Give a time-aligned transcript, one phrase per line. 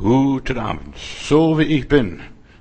[0.00, 0.96] Guten Abend.
[0.96, 2.20] So wie ich bin,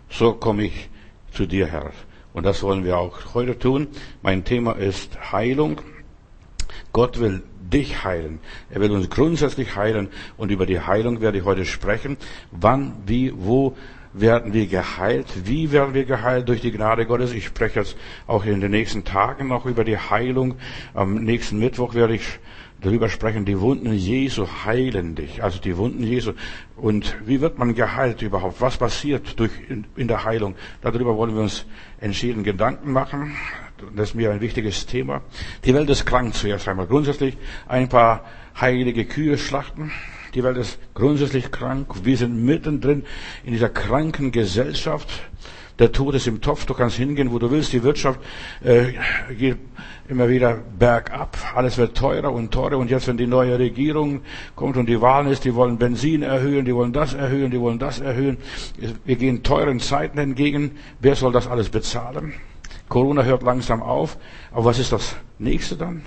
[0.09, 0.89] so komme ich
[1.31, 1.91] zu dir, Herr.
[2.33, 3.87] Und das wollen wir auch heute tun.
[4.21, 5.79] Mein Thema ist Heilung.
[6.91, 8.39] Gott will dich heilen.
[8.69, 10.09] Er will uns grundsätzlich heilen.
[10.35, 12.17] Und über die Heilung werde ich heute sprechen.
[12.51, 13.77] Wann, wie, wo
[14.11, 15.27] werden wir geheilt?
[15.45, 16.49] Wie werden wir geheilt?
[16.49, 17.31] Durch die Gnade Gottes.
[17.31, 17.95] Ich spreche jetzt
[18.27, 20.55] auch in den nächsten Tagen noch über die Heilung.
[20.93, 22.39] Am nächsten Mittwoch werde ich
[22.81, 26.33] darüber sprechen, die Wunden Jesu heilen dich, also die Wunden Jesu.
[26.75, 28.61] Und wie wird man geheilt überhaupt?
[28.61, 30.55] Was passiert durch, in, in der Heilung?
[30.81, 31.65] Darüber wollen wir uns
[31.99, 33.35] entschieden Gedanken machen.
[33.95, 35.21] Das ist mir ein wichtiges Thema.
[35.65, 36.87] Die Welt ist krank zuerst einmal.
[36.87, 37.37] Grundsätzlich
[37.67, 38.25] ein paar
[38.59, 39.91] heilige Kühe schlachten.
[40.33, 41.87] Die Welt ist grundsätzlich krank.
[42.03, 43.03] Wir sind mittendrin
[43.43, 45.09] in dieser kranken Gesellschaft.
[45.79, 46.65] Der Tod ist im Topf.
[46.65, 47.71] Du kannst hingehen, wo du willst.
[47.71, 48.19] Die Wirtschaft
[48.61, 48.93] äh,
[49.33, 49.57] geht
[50.09, 51.37] immer wieder bergab.
[51.55, 52.77] Alles wird teurer und teurer.
[52.77, 54.21] Und jetzt, wenn die neue Regierung
[54.55, 57.79] kommt und die Wahlen ist, die wollen Benzin erhöhen, die wollen das erhöhen, die wollen
[57.79, 58.37] das erhöhen.
[59.05, 60.77] Wir gehen teuren Zeiten entgegen.
[60.99, 62.33] Wer soll das alles bezahlen?
[62.89, 64.17] Corona hört langsam auf.
[64.51, 66.03] Aber was ist das nächste dann?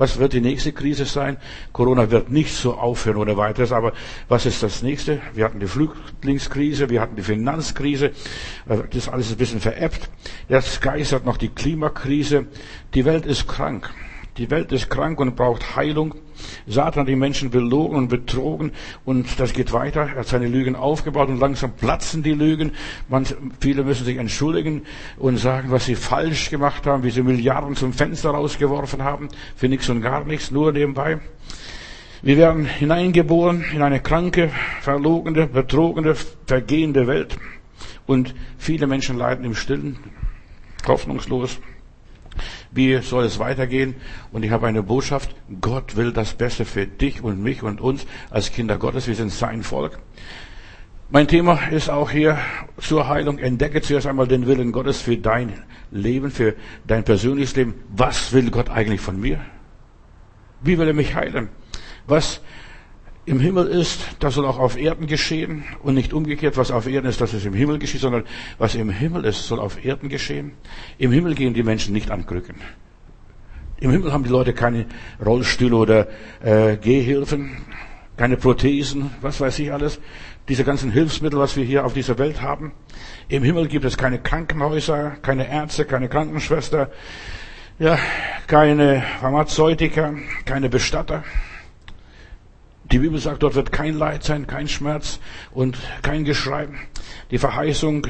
[0.00, 1.36] Was wird die nächste Krise sein?
[1.74, 3.92] Corona wird nicht so aufhören ohne weiteres, aber
[4.28, 5.20] was ist das nächste?
[5.34, 10.08] Wir hatten die Flüchtlingskrise, wir hatten die Finanzkrise, äh, das ist alles ein bisschen veräppt.
[10.48, 12.46] Jetzt geistert noch die Klimakrise.
[12.94, 13.90] Die Welt ist krank.
[14.38, 16.14] Die Welt ist krank und braucht Heilung.
[16.66, 18.72] Satan hat die Menschen belogen und betrogen
[19.04, 20.02] und das geht weiter.
[20.02, 22.72] Er hat seine Lügen aufgebaut und langsam platzen die Lügen.
[23.08, 23.26] Man,
[23.60, 24.82] viele müssen sich entschuldigen
[25.18, 29.68] und sagen, was sie falsch gemacht haben, wie sie Milliarden zum Fenster rausgeworfen haben, für
[29.68, 31.18] nichts und gar nichts, nur nebenbei.
[32.22, 34.50] Wir werden hineingeboren in eine kranke,
[34.82, 36.14] verlogene, betrogene,
[36.46, 37.38] vergehende Welt
[38.06, 39.98] und viele Menschen leiden im Stillen,
[40.86, 41.60] hoffnungslos.
[42.72, 43.96] Wie soll es weitergehen?
[44.32, 45.34] Und ich habe eine Botschaft.
[45.60, 49.08] Gott will das Beste für dich und mich und uns als Kinder Gottes.
[49.08, 49.98] Wir sind sein Volk.
[51.10, 52.38] Mein Thema ist auch hier
[52.78, 53.38] zur Heilung.
[53.38, 55.52] Entdecke zuerst einmal den Willen Gottes für dein
[55.90, 56.54] Leben, für
[56.86, 57.74] dein persönliches Leben.
[57.88, 59.40] Was will Gott eigentlich von mir?
[60.60, 61.48] Wie will er mich heilen?
[62.06, 62.40] Was
[63.26, 67.08] im Himmel ist, das soll auch auf Erden geschehen und nicht umgekehrt, was auf Erden
[67.08, 68.24] ist, dass es im Himmel geschieht, sondern
[68.58, 70.52] was im Himmel ist, soll auf Erden geschehen.
[70.98, 72.56] Im Himmel gehen die Menschen nicht an Krücken.
[73.78, 74.86] Im Himmel haben die Leute keine
[75.24, 76.08] Rollstühle oder
[76.42, 77.58] äh, Gehhilfen,
[78.16, 80.00] keine Prothesen, was weiß ich alles.
[80.48, 82.72] Diese ganzen Hilfsmittel, was wir hier auf dieser Welt haben.
[83.28, 86.90] Im Himmel gibt es keine Krankenhäuser, keine Ärzte, keine Krankenschwester,
[87.78, 87.98] ja,
[88.46, 90.14] keine Pharmazeutiker,
[90.44, 91.22] keine Bestatter.
[92.92, 95.20] Die Bibel sagt, dort wird kein Leid sein, kein Schmerz
[95.52, 96.68] und kein Geschrei.
[97.30, 98.08] Die Verheißung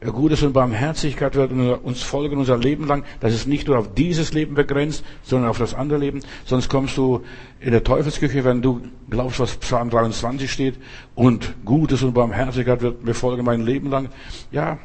[0.00, 3.04] Gutes und Barmherzigkeit wird uns folgen unser Leben lang.
[3.18, 6.20] Das ist nicht nur auf dieses Leben begrenzt, sondern auf das andere Leben.
[6.44, 7.24] Sonst kommst du
[7.58, 10.74] in der Teufelsküche, wenn du glaubst, was Psalm 23 steht.
[11.16, 14.10] Und Gutes und Barmherzigkeit wird mir folgen mein Leben lang.
[14.52, 14.78] Ja,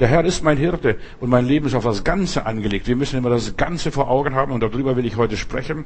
[0.00, 2.88] der Herr ist mein Hirte und mein Leben ist auf das Ganze angelegt.
[2.88, 5.84] Wir müssen immer das Ganze vor Augen haben und darüber will ich heute sprechen.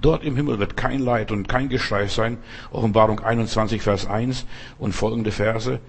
[0.00, 2.38] Dort im Himmel wird kein Leid und kein Geschrei sein.
[2.70, 4.46] Offenbarung 21, Vers 1
[4.78, 5.80] und folgende Verse.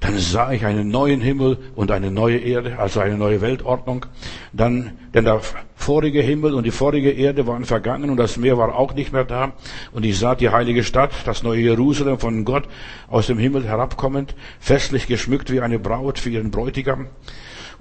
[0.00, 4.04] Dann sah ich einen neuen Himmel und eine neue Erde, also eine neue Weltordnung.
[4.52, 5.40] Dann, denn der
[5.76, 9.24] vorige Himmel und die vorige Erde waren vergangen und das Meer war auch nicht mehr
[9.24, 9.52] da.
[9.92, 12.64] Und ich sah die heilige Stadt, das neue Jerusalem von Gott
[13.08, 17.06] aus dem Himmel herabkommend, festlich geschmückt wie eine Braut für ihren Bräutigam.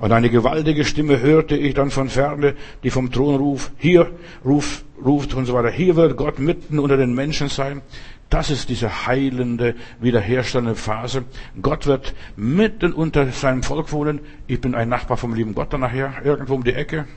[0.03, 4.11] Und eine gewaltige Stimme hörte ich dann von ferne, die vom Thron ruf, hier
[4.43, 5.69] ruf, ruft und so weiter.
[5.69, 7.81] Hier wird Gott mitten unter den Menschen sein.
[8.29, 11.23] Das ist diese heilende, wiederherstellende Phase.
[11.61, 14.19] Gott wird mitten unter seinem Volk wohnen.
[14.45, 17.07] Ich bin ein Nachbar vom lieben Gott dann nachher, irgendwo um die Ecke.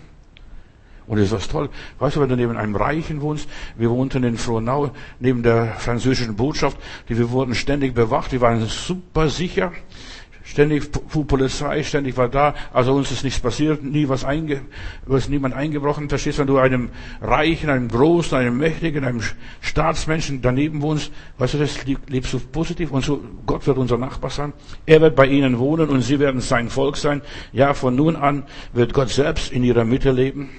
[1.09, 1.71] Und das ist was toll.
[1.99, 6.37] Weißt du, wenn du neben einem Reichen wohnst, wir wohnten in Frohnau, neben der französischen
[6.37, 9.73] Botschaft, die wir wurden ständig bewacht, die waren super sicher.
[10.47, 10.93] Ständig
[11.27, 12.55] Polizei, ständig war da.
[12.73, 14.61] Also uns ist nichts passiert, nie was einge,
[15.05, 16.09] was niemand eingebrochen.
[16.09, 16.91] Verstehst, wenn du einem
[17.21, 19.23] Reichen, einem Großen, einem Mächtigen, einem
[19.61, 24.31] Staatsmenschen daneben wohnst, weißt du, das lebst du positiv und so, Gott wird unser Nachbar
[24.31, 24.53] sein.
[24.87, 27.23] Er wird bei ihnen wohnen und sie werden sein Volk sein.
[27.53, 30.51] Ja, von nun an wird Gott selbst in ihrer Mitte leben.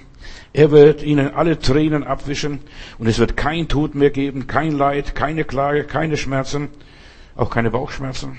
[0.51, 2.59] Er wird ihnen alle Tränen abwischen
[2.99, 6.67] und es wird kein Tod mehr geben, kein Leid, keine Klage, keine Schmerzen,
[7.37, 8.37] auch keine Bauchschmerzen.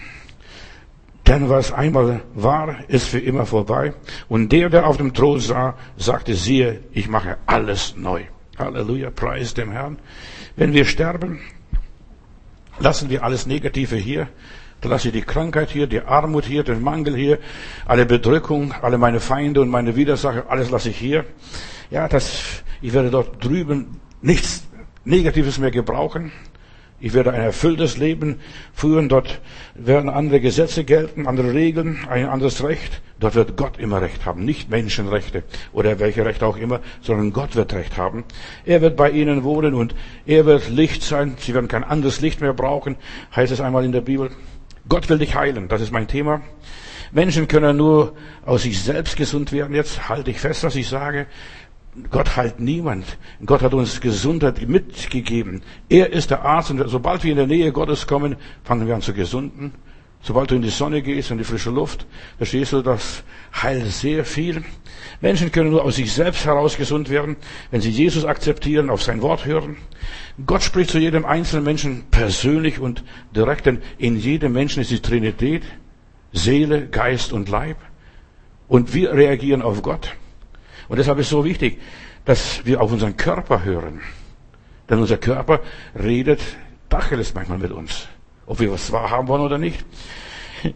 [1.28, 3.92] Denn was einmal war, ist für immer vorbei.
[4.30, 8.22] Und der, der auf dem Thron sah, sagte, siehe, ich mache alles neu.
[8.58, 9.98] Halleluja, preis dem Herrn.
[10.56, 11.40] Wenn wir sterben,
[12.78, 14.28] lassen wir alles Negative hier.
[14.80, 17.38] Dann lasse ich die Krankheit hier, die Armut hier, den Mangel hier,
[17.84, 21.26] alle Bedrückung, alle meine Feinde und meine Widersacher, alles lasse ich hier.
[21.90, 24.66] Ja, das, ich werde dort drüben nichts
[25.04, 26.32] Negatives mehr gebrauchen.
[27.00, 28.40] Ich werde ein erfülltes Leben
[28.72, 29.08] führen.
[29.08, 29.40] Dort
[29.74, 33.02] werden andere Gesetze gelten, andere Regeln, ein anderes Recht.
[33.20, 35.42] Dort wird Gott immer Recht haben, nicht Menschenrechte
[35.72, 38.24] oder welche Rechte auch immer, sondern Gott wird Recht haben.
[38.64, 39.94] Er wird bei ihnen wohnen und
[40.26, 41.36] er wird Licht sein.
[41.38, 42.96] Sie werden kein anderes Licht mehr brauchen,
[43.34, 44.30] heißt es einmal in der Bibel.
[44.88, 45.68] Gott will dich heilen.
[45.68, 46.42] Das ist mein Thema.
[47.10, 49.74] Menschen können nur aus sich selbst gesund werden.
[49.74, 51.26] Jetzt halte ich fest, was ich sage.
[52.10, 53.18] Gott heilt niemand.
[53.44, 55.62] Gott hat uns Gesundheit mitgegeben.
[55.88, 59.02] Er ist der Arzt und sobald wir in der Nähe Gottes kommen, fangen wir an
[59.02, 59.72] zu gesunden.
[60.20, 62.06] Sobald du in die Sonne gehst, in die frische Luft,
[62.38, 63.22] verstehst du, das
[63.54, 64.64] heilt sehr viel.
[65.20, 67.36] Menschen können nur aus sich selbst heraus gesund werden,
[67.70, 69.76] wenn sie Jesus akzeptieren, auf sein Wort hören.
[70.44, 75.00] Gott spricht zu jedem einzelnen Menschen persönlich und direkt, denn in jedem Menschen ist die
[75.00, 75.62] Trinität,
[76.32, 77.76] Seele, Geist und Leib.
[78.66, 80.16] Und wir reagieren auf Gott.
[80.88, 81.80] Und deshalb ist es so wichtig,
[82.24, 84.00] dass wir auf unseren Körper hören.
[84.88, 85.60] Denn unser Körper
[85.98, 86.40] redet
[86.88, 88.08] Dacheles manchmal mit uns.
[88.46, 89.84] Ob wir was wahrhaben wollen oder nicht.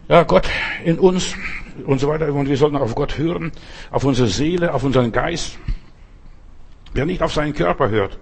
[0.07, 0.47] Ja, Gott
[0.85, 1.35] in uns
[1.85, 2.31] und so weiter.
[2.31, 3.51] Und wir sollten auf Gott hören,
[3.91, 5.57] auf unsere Seele, auf unseren Geist.
[6.93, 8.19] Wer nicht auf seinen Körper hört,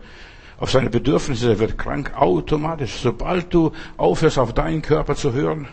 [0.58, 3.00] auf seine Bedürfnisse, der wird krank automatisch.
[3.02, 5.68] Sobald du aufhörst, auf deinen Körper zu hören,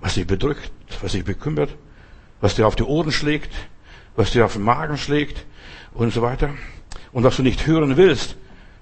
[0.00, 0.70] was dich bedrückt,
[1.00, 1.74] was dich bekümmert,
[2.40, 3.50] was dir auf die Ohren schlägt,
[4.16, 5.44] was dir auf den Magen schlägt
[5.92, 6.50] und so weiter.
[7.12, 8.36] Und was du nicht hören willst,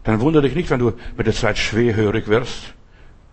[0.04, 2.74] dann wundere dich nicht, wenn du mit der Zeit schwerhörig wirst.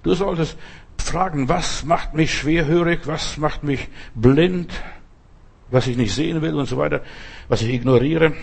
[0.03, 0.57] Du solltest
[0.97, 4.71] fragen, was macht mich schwerhörig, was macht mich blind,
[5.71, 7.01] was ich nicht sehen will und so weiter,
[7.47, 8.33] was ich ignoriere.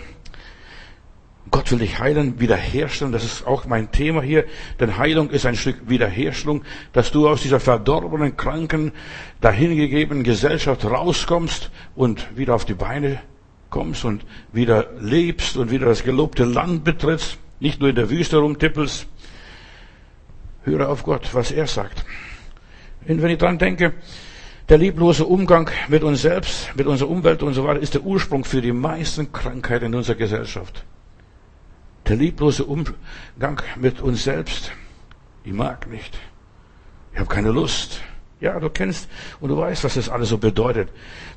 [1.49, 3.13] Gott will dich heilen, wiederherstellen.
[3.13, 4.45] Das ist auch mein Thema hier.
[4.81, 8.91] Denn Heilung ist ein Stück Wiederherstellung, dass du aus dieser verdorbenen, kranken,
[9.39, 13.21] dahingegebenen Gesellschaft rauskommst und wieder auf die Beine
[13.69, 18.37] kommst und wieder lebst und wieder das gelobte Land betrittst, nicht nur in der Wüste
[18.37, 19.07] rumtippelst.
[20.63, 22.03] Höre auf Gott, was er sagt.
[23.07, 23.93] Und wenn ich dran denke,
[24.69, 28.43] der lieblose Umgang mit uns selbst, mit unserer Umwelt und so weiter, ist der Ursprung
[28.43, 30.83] für die meisten Krankheiten in unserer Gesellschaft.
[32.07, 34.71] Der lieblose Umgang mit uns selbst.
[35.45, 36.17] Ich mag nicht.
[37.13, 38.01] Ich habe keine Lust.
[38.39, 39.09] Ja, du kennst
[39.39, 40.89] und du weißt, was das alles so bedeutet.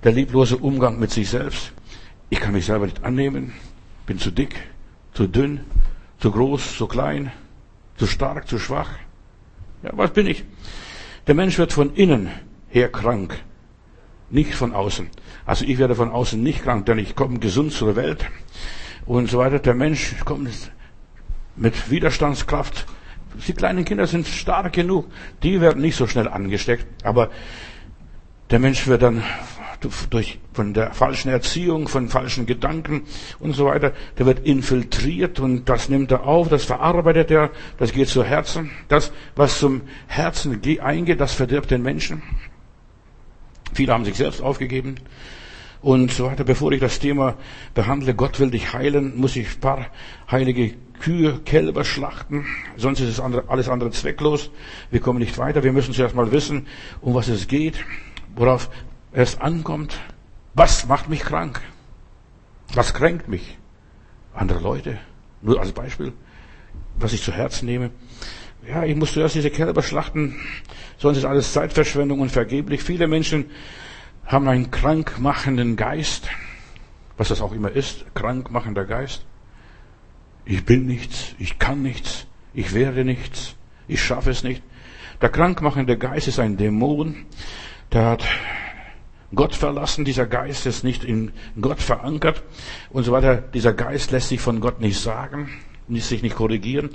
[0.04, 1.72] Der lieblose Umgang mit sich selbst.
[2.32, 3.52] Ich kann mich selber nicht annehmen,
[4.06, 4.54] bin zu dick,
[5.12, 5.60] zu dünn,
[6.20, 7.32] zu groß, zu klein,
[7.96, 8.90] zu stark, zu schwach.
[9.82, 10.44] Ja, was bin ich?
[11.26, 12.30] Der Mensch wird von innen
[12.68, 13.36] her krank,
[14.30, 15.08] nicht von außen.
[15.44, 18.24] Also ich werde von außen nicht krank, denn ich komme gesund zur Welt
[19.06, 19.58] und so weiter.
[19.58, 20.70] Der Mensch kommt
[21.56, 22.86] mit Widerstandskraft.
[23.48, 25.06] Die kleinen Kinder sind stark genug,
[25.42, 27.30] die werden nicht so schnell angesteckt, aber
[28.50, 29.22] der Mensch wird dann
[30.10, 33.02] durch, von der falschen Erziehung, von falschen Gedanken
[33.38, 33.92] und so weiter.
[34.18, 38.70] Der wird infiltriert und das nimmt er auf, das verarbeitet er, das geht zu Herzen.
[38.88, 42.22] Das, was zum Herzen eingeht, das verdirbt den Menschen.
[43.72, 44.96] Viele haben sich selbst aufgegeben
[45.82, 46.44] und so weiter.
[46.44, 47.36] Bevor ich das Thema
[47.74, 49.86] behandle, Gott will dich heilen, muss ich ein paar
[50.30, 52.44] heilige Kühe, Kälber schlachten,
[52.76, 54.50] sonst ist es andere, alles andere zwecklos.
[54.90, 55.62] Wir kommen nicht weiter.
[55.64, 56.66] Wir müssen zuerst mal wissen,
[57.00, 57.82] um was es geht,
[58.36, 58.70] worauf
[59.12, 59.98] es ankommt,
[60.54, 61.60] was macht mich krank?
[62.74, 63.58] Was kränkt mich?
[64.34, 64.98] Andere Leute.
[65.42, 66.12] Nur als Beispiel,
[66.98, 67.90] was ich zu Herzen nehme.
[68.66, 70.36] Ja, ich muss zuerst diese Kälber schlachten,
[70.98, 72.82] sonst ist alles Zeitverschwendung und vergeblich.
[72.82, 73.50] Viele Menschen
[74.26, 76.28] haben einen krankmachenden Geist,
[77.16, 79.24] was das auch immer ist, krankmachender Geist.
[80.44, 83.56] Ich bin nichts, ich kann nichts, ich werde nichts,
[83.88, 84.62] ich schaffe es nicht.
[85.22, 87.26] Der krankmachende Geist ist ein Dämon,
[87.92, 88.24] der hat
[89.34, 92.42] Gott verlassen, dieser Geist ist nicht in Gott verankert
[92.90, 93.36] und so weiter.
[93.36, 95.50] Dieser Geist lässt sich von Gott nicht sagen,
[95.88, 96.90] lässt sich nicht korrigieren.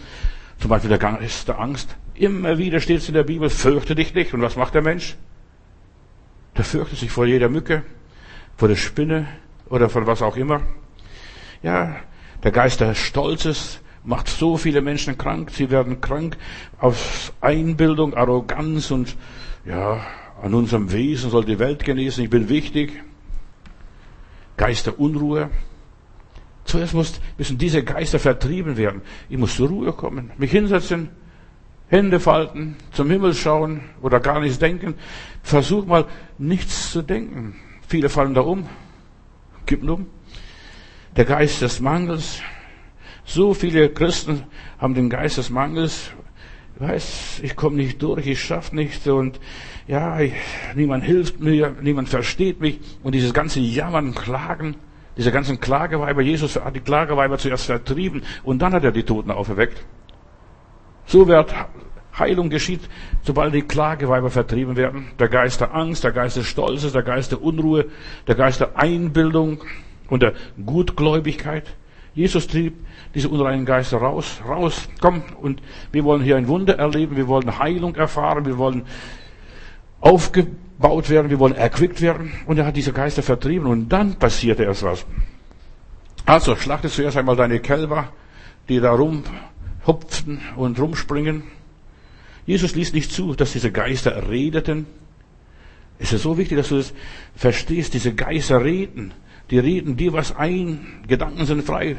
[0.60, 1.96] Zum Beispiel der Geist der Angst.
[2.14, 4.34] Immer wieder steht es in der Bibel, fürchte dich nicht.
[4.34, 5.16] Und was macht der Mensch?
[6.58, 7.84] Der fürchtet sich vor jeder Mücke,
[8.58, 9.28] vor der Spinne
[9.70, 10.62] oder von was auch immer.
[11.62, 11.98] Ja,
[12.44, 15.52] der Geist der Stolzes macht so viele Menschen krank.
[15.52, 16.38] Sie werden krank
[16.80, 19.16] aus Einbildung, Arroganz und
[19.66, 20.06] ja,
[20.46, 23.02] an unserem Wesen soll die Welt genießen, ich bin wichtig.
[24.58, 25.50] Geister Unruhe.
[26.66, 26.94] Zuerst
[27.40, 29.02] müssen diese Geister vertrieben werden.
[29.28, 31.10] Ich muss zur Ruhe kommen, mich hinsetzen,
[31.88, 34.94] Hände falten, zum Himmel schauen oder gar nichts denken.
[35.42, 36.06] Versuch mal
[36.38, 37.56] nichts zu denken.
[37.88, 38.70] Viele fallen da um,
[39.66, 40.06] kippen um.
[41.18, 42.40] Der Geist des Mangels.
[43.26, 44.44] So viele Christen
[44.78, 46.12] haben den Geist des Mangels.
[46.78, 49.40] Weiß, ich komme nicht durch, ich schaffe nicht und
[49.88, 50.34] ja, ich,
[50.76, 54.76] niemand hilft mir, niemand versteht mich und dieses ganze Jammern, Klagen,
[55.16, 59.32] diese ganzen Klageweiber, Jesus hat die Klageweiber zuerst vertrieben und dann hat er die Toten
[59.32, 59.86] auferweckt.
[61.06, 61.54] So wird
[62.18, 62.82] Heilung geschieht,
[63.22, 65.08] sobald die Klageweiber vertrieben werden.
[65.20, 67.86] Der Geist der Angst, der Geist des Stolzes, der Geist der Unruhe,
[68.28, 69.64] der Geist der Einbildung
[70.10, 70.34] und der
[70.66, 71.76] Gutgläubigkeit.
[72.16, 72.74] Jesus trieb
[73.14, 77.60] diese unreinen Geister raus, raus, komm, und wir wollen hier ein Wunder erleben, wir wollen
[77.60, 78.86] Heilung erfahren, wir wollen
[80.00, 82.32] aufgebaut werden, wir wollen erquickt werden.
[82.46, 85.06] Und er hat diese Geister vertrieben und dann passierte erst was.
[86.26, 88.10] Also schlachte zuerst einmal deine Kälber,
[88.70, 91.44] die da rumhupfen und rumspringen.
[92.46, 94.86] Jesus ließ nicht zu, dass diese Geister redeten.
[96.00, 96.94] Es ist so wichtig, dass du das
[97.36, 97.94] verstehst.
[97.94, 99.14] Diese Geister reden.
[99.52, 101.04] Die reden dir was ein.
[101.08, 101.98] Gedanken sind frei.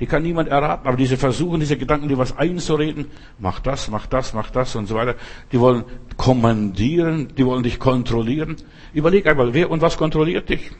[0.00, 0.86] Die kann niemand erraten.
[0.86, 3.06] Aber diese versuchen, diese Gedanken dir was einzureden.
[3.38, 5.14] Mach das, mach das, mach das und so weiter.
[5.52, 5.84] Die wollen
[6.16, 7.28] kommandieren.
[7.36, 8.56] Die wollen dich kontrollieren.
[8.94, 10.70] Überleg einmal, wer und was kontrolliert dich?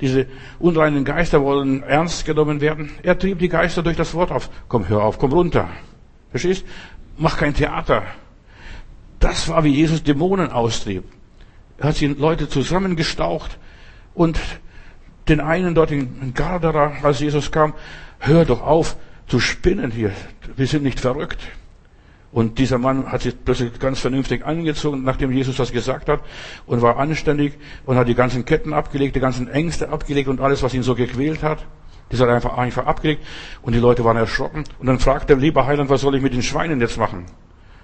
[0.00, 0.26] Diese
[0.58, 2.90] unreinen Geister wollen ernst genommen werden.
[3.02, 4.50] Er trieb die Geister durch das Wort auf.
[4.68, 5.68] Komm, hör auf, komm runter.
[6.30, 6.66] Verstehst?
[7.16, 8.02] Mach kein Theater.
[9.18, 11.04] Das war, wie Jesus Dämonen austrieb.
[11.78, 13.58] Er hat sie Leute zusammengestaucht
[14.14, 14.38] und
[15.28, 17.74] den einen dort in Gardera, als Jesus kam,
[18.18, 20.12] hör doch auf zu spinnen hier.
[20.56, 21.40] Wir sind nicht verrückt.
[22.32, 26.20] Und dieser Mann hat sich plötzlich ganz vernünftig angezogen, nachdem Jesus das gesagt hat,
[26.66, 27.54] und war anständig
[27.86, 30.94] und hat die ganzen Ketten abgelegt, die ganzen Ängste abgelegt und alles, was ihn so
[30.94, 31.64] gequält hat.
[32.10, 33.24] Das hat er einfach, einfach abgelegt
[33.62, 34.64] und die Leute waren erschrocken.
[34.78, 37.24] Und dann fragt der lieber Heiland, was soll ich mit den Schweinen jetzt machen?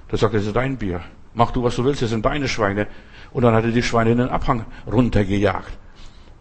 [0.09, 1.01] Da sagt er, das ist dein Bier.
[1.35, 2.87] Mach du, was du willst, das sind deine Schweine.
[3.33, 5.79] Und dann hat er die Schweine in den Abhang runtergejagt.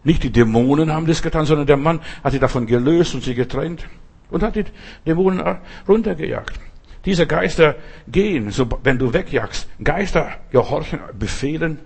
[0.03, 3.35] Nicht die Dämonen haben das getan, sondern der Mann hat sie davon gelöst und sie
[3.35, 3.87] getrennt
[4.29, 4.65] und hat die
[5.05, 6.59] Dämonen runtergejagt.
[7.05, 7.75] Diese Geister
[8.07, 9.67] gehen, so, wenn du wegjagst.
[9.83, 11.79] Geister gehorchen Befehlen.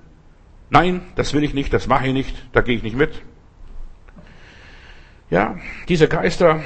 [0.70, 3.22] Nein, das will ich nicht, das mache ich nicht, da gehe ich nicht mit.
[5.30, 5.58] Ja,
[5.88, 6.62] diese Geister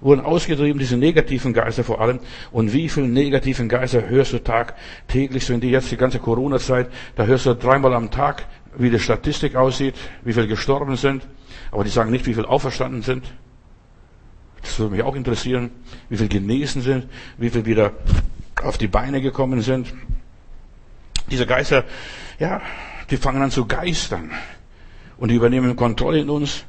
[0.00, 2.20] wurden ausgetrieben, diese negativen Geister vor allem.
[2.50, 4.74] Und wie viele negativen Geister hörst du Tag,
[5.08, 8.90] täglich, so in die jetzt die ganze Corona-Zeit, da hörst du dreimal am Tag, wie
[8.90, 11.26] die Statistik aussieht, wie viele gestorben sind.
[11.70, 13.24] Aber die sagen nicht, wie viele auferstanden sind.
[14.62, 15.70] Das würde mich auch interessieren,
[16.08, 17.06] wie viele genesen sind,
[17.38, 17.92] wie viele wieder
[18.62, 19.92] auf die Beine gekommen sind.
[21.30, 21.84] Diese Geister,
[22.38, 22.60] ja,
[23.10, 24.30] die fangen an zu geistern.
[25.18, 26.64] Und die übernehmen Kontrolle in uns.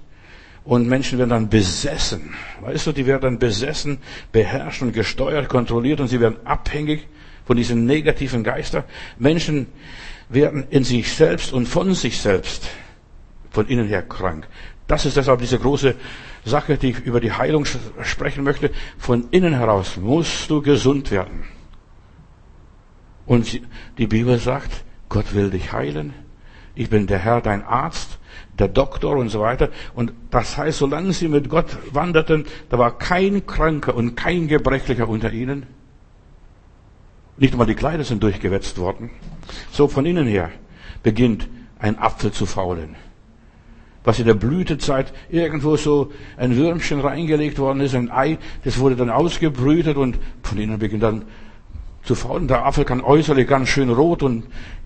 [0.64, 2.34] Und Menschen werden dann besessen.
[2.62, 4.00] Weißt du, die werden dann besessen,
[4.32, 7.08] beherrscht und gesteuert, kontrolliert und sie werden abhängig
[7.46, 8.84] von diesen negativen Geistern.
[9.18, 9.68] Menschen
[10.30, 12.70] werden in sich selbst und von sich selbst
[13.50, 14.48] von innen her krank.
[14.88, 15.96] Das ist deshalb diese große
[16.46, 17.66] Sache, die ich über die Heilung
[18.04, 18.72] sprechen möchte.
[18.98, 21.44] Von innen heraus musst du gesund werden.
[23.26, 23.62] Und
[23.98, 26.14] die Bibel sagt, Gott will dich heilen.
[26.76, 28.20] Ich bin der Herr, dein Arzt
[28.58, 29.70] der Doktor und so weiter.
[29.94, 35.10] Und das heißt, solange sie mit Gott wanderten, da war kein Kranker und kein Gebrechlicher
[35.10, 35.66] unter ihnen.
[37.38, 39.12] Nicht einmal die Kleider sind durchgewetzt worden.
[39.72, 40.50] So von innen her
[41.04, 41.48] beginnt
[41.80, 42.96] ein Apfel zu faulen.
[44.04, 48.96] Was in der Blütezeit irgendwo so ein Würmchen reingelegt worden ist, ein Ei, das wurde
[48.96, 51.26] dann ausgebrütet und von innen beginnt dann
[52.04, 52.48] zu faulen.
[52.48, 54.46] Der Apfel kann äußerlich ganz schön rot und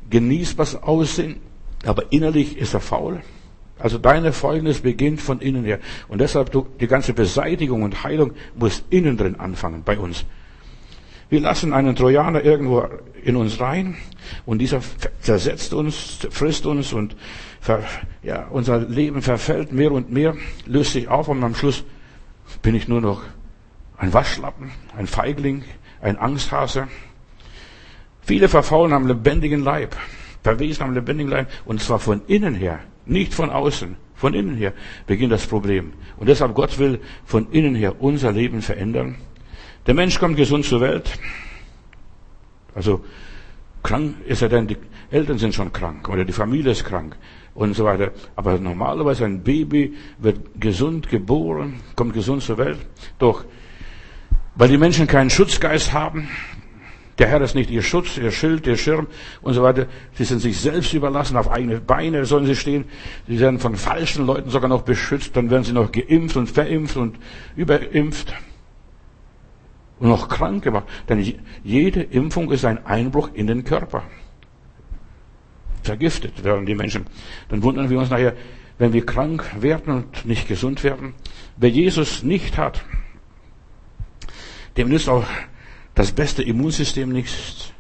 [0.10, 1.38] genießbar aussehen,
[1.86, 3.22] aber innerlich ist er faul.
[3.80, 5.80] Also deine Fäulnis beginnt von innen her.
[6.08, 10.26] Und deshalb die ganze Beseitigung und Heilung muss innen drin anfangen bei uns.
[11.32, 12.86] Wir lassen einen Trojaner irgendwo
[13.24, 13.96] in uns rein
[14.46, 14.82] und dieser
[15.22, 17.16] zersetzt uns, frisst uns und
[17.62, 17.86] ver,
[18.22, 20.36] ja, unser Leben verfällt mehr und mehr,
[20.66, 21.86] löst sich auf und am Schluss
[22.62, 23.22] bin ich nur noch
[23.98, 25.64] ein Waschlappen, ein Feigling,
[26.02, 26.90] ein Angsthase.
[28.24, 29.96] Viele verfaulen am lebendigen Leib,
[30.44, 32.80] verwesen am lebendigen Leib und zwar von innen her.
[33.06, 34.74] Nicht von außen, von innen her
[35.08, 35.94] beginnt das Problem.
[36.18, 39.16] Und deshalb Gott will von innen her unser Leben verändern.
[39.88, 41.10] Der Mensch kommt gesund zur Welt.
[42.76, 43.04] Also
[43.82, 44.78] krank ist er denn, die
[45.10, 47.18] Eltern sind schon krank oder die Familie ist krank
[47.56, 48.12] und so weiter.
[48.36, 52.78] Aber normalerweise ein Baby wird gesund geboren, kommt gesund zur Welt.
[53.18, 53.44] Doch
[54.56, 56.30] weil die Menschen keinen Schutzgeist haben,
[57.18, 59.08] der Herr ist nicht ihr Schutz, ihr Schild, ihr Schirm
[59.42, 59.88] und so weiter.
[60.14, 62.86] Sie sind sich selbst überlassen, auf eigene Beine sollen sie stehen.
[63.28, 66.98] Sie werden von falschen Leuten sogar noch beschützt, dann werden sie noch geimpft und verimpft
[66.98, 67.18] und
[67.56, 68.34] überimpft
[70.02, 70.88] und noch krank gemacht.
[71.08, 71.24] Denn
[71.64, 74.04] jede Impfung ist ein Einbruch in den Körper.
[75.84, 77.06] Vergiftet werden die Menschen.
[77.50, 78.34] Dann wundern wir uns nachher,
[78.80, 81.14] wenn wir krank werden und nicht gesund werden.
[81.56, 82.84] Wer Jesus nicht hat,
[84.76, 85.24] dem nützt auch
[85.94, 87.72] das beste Immunsystem nichts.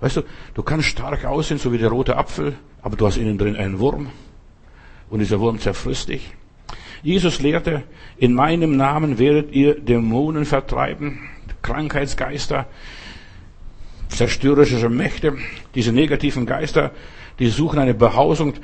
[0.00, 0.22] Weißt du,
[0.54, 3.78] du kannst stark aussehen, so wie der rote Apfel, aber du hast innen drin einen
[3.78, 4.10] Wurm
[5.08, 6.32] und dieser Wurm zerfrisst dich.
[7.02, 7.84] Jesus lehrte,
[8.16, 11.20] in meinem Namen werdet ihr Dämonen vertreiben,
[11.64, 12.66] Krankheitsgeister.
[14.08, 15.36] zerstörerische Mächte,
[15.74, 16.92] diese negativen Geister,
[17.40, 18.54] die suchen eine Behausung.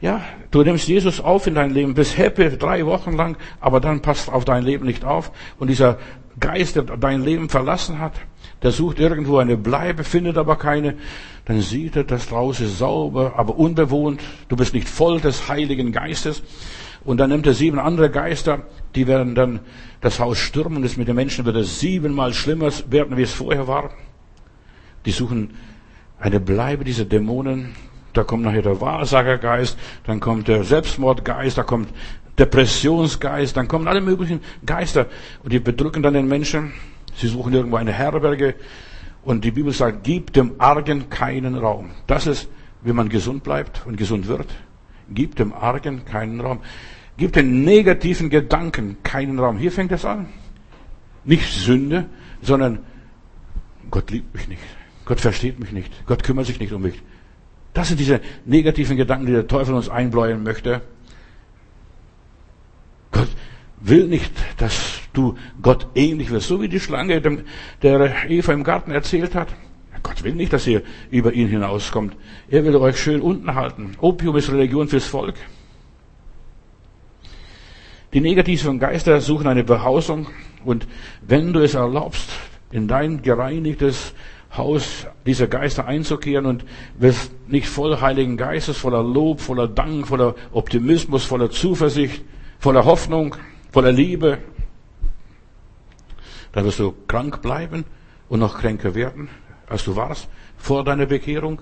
[0.00, 4.02] Ja, du nimmst Jesus auf in dein Leben, bist happy drei Wochen lang, aber dann
[4.02, 5.30] passt auf dein Leben nicht auf.
[5.58, 5.98] Und dieser
[6.40, 8.14] Geist, der dein Leben verlassen hat,
[8.62, 10.94] der sucht irgendwo eine Bleibe, findet aber keine.
[11.44, 14.20] Dann sieht er, das draußen ist sauber, aber unbewohnt.
[14.48, 16.42] Du bist nicht voll des Heiligen Geistes.
[17.08, 19.60] Und dann nimmt er sieben andere Geister, die werden dann
[20.02, 20.82] das Haus stürmen.
[20.82, 23.92] Das mit den Menschen wird es siebenmal schlimmer werden, wie es vorher war.
[25.06, 25.54] Die suchen
[26.20, 27.74] eine Bleibe, diese Dämonen.
[28.12, 31.88] Da kommt nachher der Wahrsagergeist, dann kommt der Selbstmordgeist, da kommt
[32.38, 35.06] Depressionsgeist, dann kommen alle möglichen Geister
[35.42, 36.74] und die bedrücken dann den Menschen.
[37.14, 38.54] Sie suchen irgendwo eine Herberge
[39.22, 41.88] und die Bibel sagt, gib dem Argen keinen Raum.
[42.06, 42.50] Das ist,
[42.82, 44.48] wie man gesund bleibt und gesund wird.
[45.08, 46.60] Gib dem Argen keinen Raum.
[47.18, 49.58] Gib den negativen Gedanken keinen Raum.
[49.58, 50.28] Hier fängt es an.
[51.24, 52.06] Nicht Sünde,
[52.40, 52.78] sondern
[53.90, 54.62] Gott liebt mich nicht.
[55.04, 56.06] Gott versteht mich nicht.
[56.06, 57.02] Gott kümmert sich nicht um mich.
[57.74, 60.80] Das sind diese negativen Gedanken, die der Teufel uns einbläuen möchte.
[63.10, 63.28] Gott
[63.80, 67.20] will nicht, dass du Gott ähnlich wirst, so wie die Schlange
[67.82, 69.48] der Eva im Garten erzählt hat.
[70.04, 72.14] Gott will nicht, dass ihr über ihn hinauskommt.
[72.48, 73.96] Er will euch schön unten halten.
[74.00, 75.34] Opium ist Religion fürs Volk.
[78.12, 80.28] Die negativen Geister suchen eine Behausung
[80.64, 80.88] und
[81.20, 82.30] wenn du es erlaubst,
[82.70, 84.14] in dein gereinigtes
[84.56, 86.64] Haus dieser Geister einzukehren und
[86.98, 92.24] wirst nicht voll Heiligen Geistes, voller Lob, voller Dank, voller Optimismus, voller Zuversicht,
[92.58, 93.36] voller Hoffnung,
[93.70, 94.38] voller Liebe,
[96.52, 97.84] dann wirst du krank bleiben
[98.30, 99.28] und noch kränker werden,
[99.68, 101.60] als du warst vor deiner Bekehrung.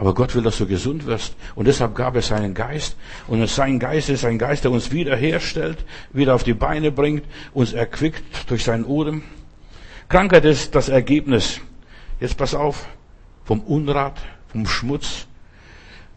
[0.00, 1.36] Aber Gott will, dass du gesund wirst.
[1.54, 2.96] Und deshalb gab er seinen Geist.
[3.28, 7.74] Und sein Geist ist ein Geist, der uns wiederherstellt, wieder auf die Beine bringt, uns
[7.74, 9.22] erquickt durch seinen Odem.
[10.08, 11.60] Krankheit ist das Ergebnis
[12.20, 12.86] Jetzt pass auf,
[13.44, 15.26] vom Unrat, vom Schmutz,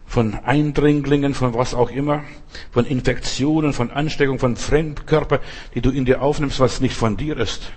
[0.06, 2.24] von Eindringlingen, von was auch immer,
[2.70, 5.40] von Infektionen, von Ansteckung, von Fremdkörper,
[5.74, 7.72] die du in dir aufnimmst, was nicht von dir ist.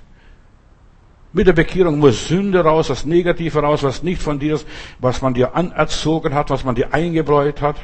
[1.34, 4.68] Mit der Bekehrung muss Sünde raus, das Negative raus, was nicht von dir ist,
[5.00, 7.76] was man dir anerzogen hat, was man dir eingebläut hat.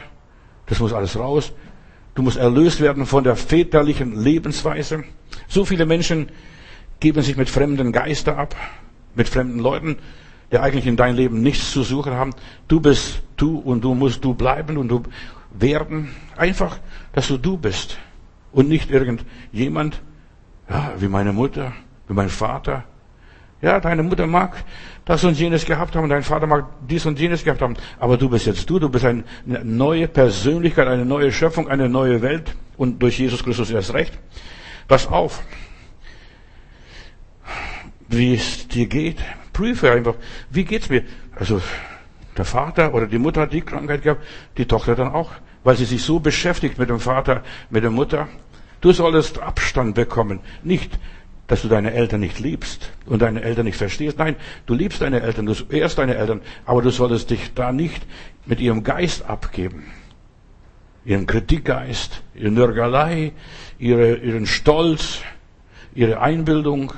[0.66, 1.52] Das muss alles raus.
[2.16, 5.04] Du musst erlöst werden von der väterlichen Lebensweise.
[5.48, 6.30] So viele Menschen
[7.00, 8.56] geben sich mit fremden Geister ab,
[9.16, 9.98] mit fremden Leuten
[10.54, 12.30] die eigentlich in deinem Leben nichts zu suchen haben.
[12.68, 15.02] Du bist du und du musst du bleiben und du
[15.52, 16.14] werden.
[16.38, 16.78] Einfach,
[17.14, 17.98] dass du du bist
[18.52, 20.00] und nicht irgendjemand,
[20.70, 21.74] ja, wie meine Mutter,
[22.08, 22.84] wie mein Vater.
[23.64, 24.62] Ja, deine Mutter mag
[25.06, 28.28] das und jenes gehabt haben, dein Vater mag dies und jenes gehabt haben, aber du
[28.28, 33.02] bist jetzt du, du bist eine neue Persönlichkeit, eine neue Schöpfung, eine neue Welt und
[33.02, 34.20] durch Jesus Christus erst recht.
[34.90, 35.42] Pass auf,
[38.10, 39.24] wie es dir geht,
[39.54, 40.16] prüfe einfach,
[40.50, 41.04] wie geht's mir?
[41.34, 41.62] Also,
[42.36, 44.26] der Vater oder die Mutter hat die Krankheit gehabt,
[44.58, 45.32] die Tochter dann auch,
[45.64, 48.28] weil sie sich so beschäftigt mit dem Vater, mit der Mutter.
[48.82, 50.42] Du solltest Abstand bekommen.
[50.64, 51.00] Nicht,
[51.48, 54.18] dass du deine Eltern nicht liebst und deine Eltern nicht verstehst.
[54.18, 58.04] Nein, du liebst deine Eltern, du ehrst deine Eltern, aber du solltest dich da nicht
[58.46, 59.86] mit ihrem Geist abgeben.
[61.06, 63.34] Ihren Kritikgeist, ihre Nörgelei,
[63.78, 65.22] ihre, ihren Stolz,
[65.94, 66.94] ihre Einbildung,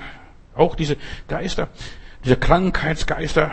[0.54, 1.70] auch diese Geister
[2.26, 3.52] diese Krankheitsgeister,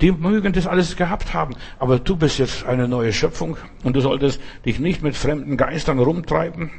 [0.00, 1.54] die mögen das alles gehabt haben.
[1.78, 5.98] Aber du bist jetzt eine neue Schöpfung und du solltest dich nicht mit fremden Geistern
[5.98, 6.70] rumtreiben,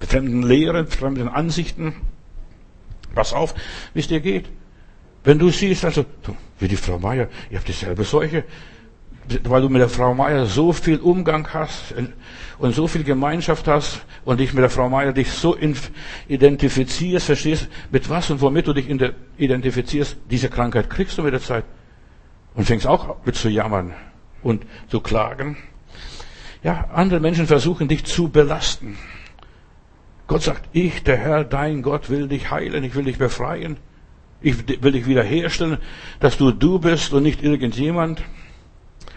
[0.00, 1.94] mit fremden Lehren, fremden Ansichten.
[3.16, 3.54] Pass auf,
[3.94, 4.44] wie es dir geht.
[5.24, 6.04] Wenn du siehst, also,
[6.60, 8.44] wie die Frau Meier, ihr habt dieselbe Seuche,
[9.42, 11.94] weil du mit der Frau Meier so viel Umgang hast
[12.58, 15.56] und so viel Gemeinschaft hast und dich mit der Frau Meier dich so
[16.28, 18.88] identifizierst, verstehst, mit was und womit du dich
[19.38, 21.64] identifizierst, diese Krankheit kriegst du mit der Zeit.
[22.54, 23.94] Und fängst auch mit zu jammern
[24.42, 25.56] und zu klagen.
[26.62, 28.96] Ja, andere Menschen versuchen dich zu belasten.
[30.26, 33.76] Gott sagt, ich, der Herr, dein Gott, will dich heilen, ich will dich befreien.
[34.40, 35.78] Ich will dich wiederherstellen,
[36.20, 38.22] dass du du bist und nicht irgendjemand.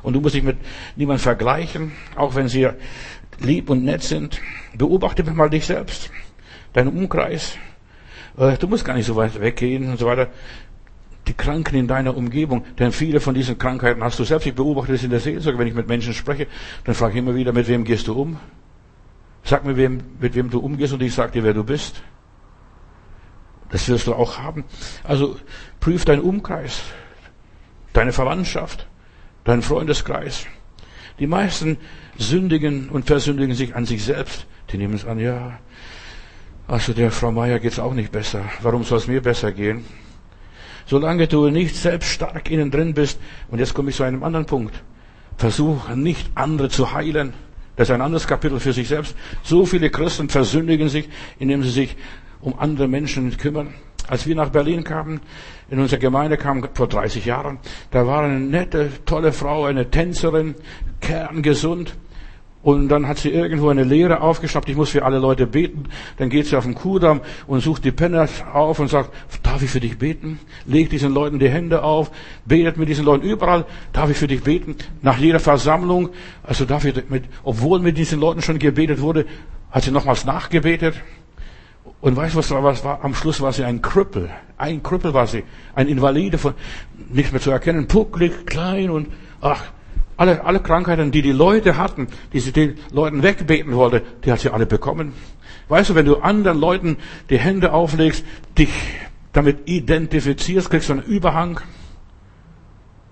[0.01, 0.57] Und du musst dich mit
[0.95, 2.69] niemandem vergleichen, auch wenn sie
[3.39, 4.39] lieb und nett sind.
[4.75, 6.09] Beobachte mal dich selbst,
[6.73, 7.57] deinen Umkreis.
[8.37, 10.27] Äh, du musst gar nicht so weit weggehen und so weiter.
[11.27, 14.47] Die Kranken in deiner Umgebung, denn viele von diesen Krankheiten hast du selbst.
[14.47, 16.47] Ich beobachte das in der Seelsorge, wenn ich mit Menschen spreche,
[16.85, 18.37] dann frage ich immer wieder, mit wem gehst du um?
[19.49, 22.03] Sag mir, wem, mit wem du umgehst und ich sage dir, wer du bist.
[23.69, 24.63] Das wirst du auch haben.
[25.03, 25.37] Also
[25.79, 26.83] prüf deinen Umkreis,
[27.93, 28.85] deine Verwandtschaft
[29.49, 30.45] dein Freundeskreis.
[31.17, 31.77] Die meisten
[32.19, 34.45] sündigen und versündigen sich an sich selbst.
[34.71, 35.59] Die nehmen es an, ja,
[36.67, 38.45] also der Frau Meier geht's auch nicht besser.
[38.61, 39.83] Warum soll es mir besser gehen?
[40.85, 44.45] Solange du nicht selbst stark innen drin bist, und jetzt komme ich zu einem anderen
[44.45, 44.83] Punkt.
[45.37, 47.33] Versuch nicht andere zu heilen.
[47.79, 49.15] Das ist ein anderes Kapitel für sich selbst.
[49.41, 51.07] So viele Christen versündigen sich,
[51.39, 51.95] indem sie sich
[52.41, 53.73] um andere Menschen kümmern.
[54.05, 55.21] Als wir nach Berlin kamen,
[55.69, 57.57] in unsere Gemeinde kamen vor 30 Jahren,
[57.91, 60.55] da war eine nette, tolle Frau, eine Tänzerin,
[60.99, 61.95] kerngesund.
[62.69, 65.85] Und dann hat sie irgendwo eine Lehre aufgeschnappt, ich muss für alle Leute beten.
[66.17, 69.09] Dann geht sie auf den Kudamm und sucht die Penner auf und sagt,
[69.41, 70.39] darf ich für dich beten?
[70.67, 72.11] Legt diesen Leuten die Hände auf,
[72.45, 74.75] betet mit diesen Leuten überall, darf ich für dich beten?
[75.01, 76.09] Nach jeder Versammlung,
[76.43, 79.25] also darf ich mit, obwohl mit diesen Leuten schon gebetet wurde,
[79.71, 80.93] hat sie nochmals nachgebetet.
[82.01, 83.03] Und weißt du, was was war?
[83.03, 84.29] Am Schluss war sie ein Krüppel.
[84.59, 85.43] Ein Krüppel war sie.
[85.73, 86.53] Ein Invalide von,
[87.11, 89.07] nicht mehr zu erkennen, pucklig, klein und,
[89.41, 89.63] ach,
[90.19, 94.41] alle, alle Krankheiten, die die Leute hatten, die sie den Leuten wegbeten wollte, die hat
[94.41, 95.13] sie alle bekommen.
[95.69, 96.97] Weißt du, wenn du anderen Leuten
[97.29, 98.25] die Hände auflegst,
[98.57, 98.69] dich
[99.31, 101.61] damit identifizierst, kriegst du einen Überhang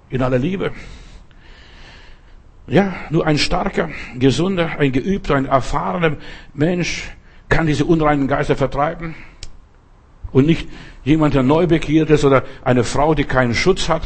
[0.09, 0.73] in aller Liebe.
[2.67, 3.89] Ja, nur ein starker,
[4.19, 6.17] gesunder, ein geübter, ein erfahrener
[6.53, 7.09] Mensch
[7.47, 9.15] kann diese unreinen Geister vertreiben.
[10.33, 10.67] Und nicht
[11.05, 14.05] jemand, der neu bekehrt ist oder eine Frau, die keinen Schutz hat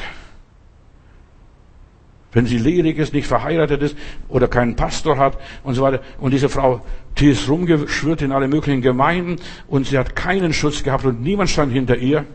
[2.32, 3.98] wenn sie ledig ist, nicht verheiratet ist
[4.30, 6.02] oder keinen Pastor hat und so weiter.
[6.20, 6.82] Und diese Frau,
[7.18, 11.50] die ist rumgeschwirrt in alle möglichen Gemeinden und sie hat keinen Schutz gehabt und niemand
[11.50, 12.26] stand hinter ihr.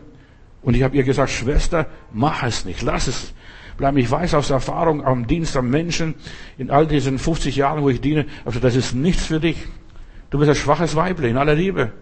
[0.61, 3.33] Und ich habe ihr gesagt, Schwester, mach es nicht, lass es
[3.77, 3.97] bleiben.
[3.97, 6.15] Ich weiß aus Erfahrung am Dienst am Menschen,
[6.57, 9.67] in all diesen 50 Jahren, wo ich diene, also das ist nichts für dich.
[10.29, 11.93] Du bist ein schwaches Weible in aller Liebe.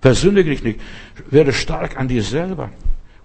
[0.00, 0.80] Versündige dich nicht.
[1.30, 2.70] Werde stark an dir selber.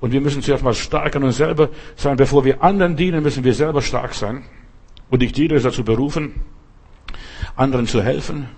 [0.03, 2.17] Und wir müssen zuerst mal stark an uns selber sein.
[2.17, 4.43] Bevor wir anderen dienen, müssen wir selber stark sein.
[5.09, 6.33] Und nicht jeder ist dazu berufen,
[7.55, 8.49] anderen zu helfen.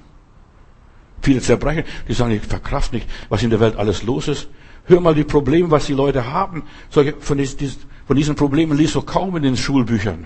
[1.21, 4.49] Viele zerbrechen, die sagen, ich verkraft nicht, was in der Welt alles los ist.
[4.85, 6.63] Hör mal die Probleme, was die Leute haben.
[6.89, 10.25] Von, diesen, Problemen liest du kaum in den Schulbüchern,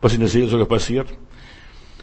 [0.00, 1.08] was in der Seelsorge passiert.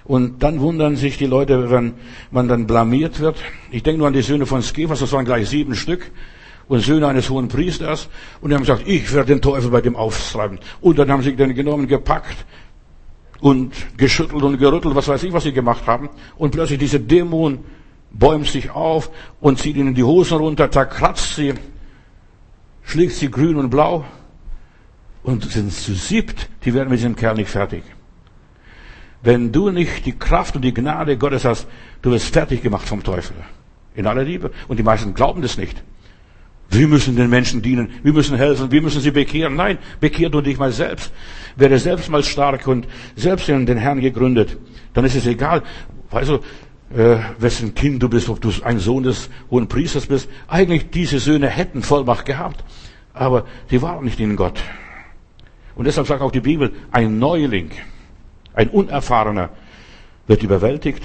[0.03, 1.95] Und dann wundern sich die Leute, wenn
[2.29, 3.37] man dann blamiert wird.
[3.71, 6.11] Ich denke nur an die Söhne von Skephas, das waren gleich sieben Stück
[6.69, 8.07] und Söhne eines hohen Priesters.
[8.39, 10.59] Und die haben gesagt, ich werde den Teufel bei dem auftreiben.
[10.79, 12.45] Und dann haben sie den genommen, gepackt
[13.41, 16.09] und geschüttelt und gerüttelt, was weiß ich, was sie gemacht haben.
[16.37, 17.59] Und plötzlich diese Dämon
[18.11, 19.09] bäumt sich auf
[19.41, 21.55] und zieht ihnen die Hosen runter, zerkratzt sie,
[22.83, 24.05] schlägt sie grün und blau
[25.23, 27.83] und sind zu siebt, die werden mit diesem Kerl nicht fertig.
[29.21, 31.67] Wenn du nicht die Kraft und die Gnade Gottes hast,
[32.03, 33.35] du wirst fertig gemacht vom Teufel.
[33.95, 34.51] In aller Liebe.
[34.67, 35.83] Und die meisten glauben das nicht.
[36.71, 39.55] Wir müssen den Menschen dienen, wir müssen helfen, wir müssen sie bekehren.
[39.55, 41.11] Nein, bekehr du dich mal selbst.
[41.55, 44.57] Werde selbst mal stark und selbst in den Herrn gegründet.
[44.93, 45.63] Dann ist es egal,
[46.11, 46.39] weißt du,
[46.95, 50.29] äh, wessen Kind du bist, ob du ein Sohn des hohen Priesters bist.
[50.47, 52.63] Eigentlich diese Söhne hätten Vollmacht gehabt,
[53.13, 54.59] aber sie waren nicht in Gott.
[55.75, 57.71] Und deshalb sagt auch die Bibel, ein Neuling,
[58.53, 59.49] ein Unerfahrener
[60.27, 61.03] wird überwältigt,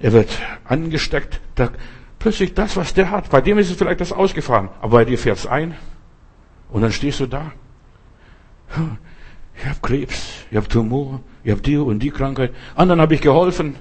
[0.00, 0.30] er wird
[0.64, 1.70] angesteckt, da
[2.26, 3.30] plötzlich das, was der hat.
[3.30, 5.76] Bei dem ist es vielleicht das ausgefahren, aber bei dir fährt es ein.
[6.72, 7.52] Und dann stehst du da.
[9.56, 12.52] Ich habe Krebs, ich habe Tumor, ich habe die und die Krankheit.
[12.74, 13.76] Anderen habe ich geholfen.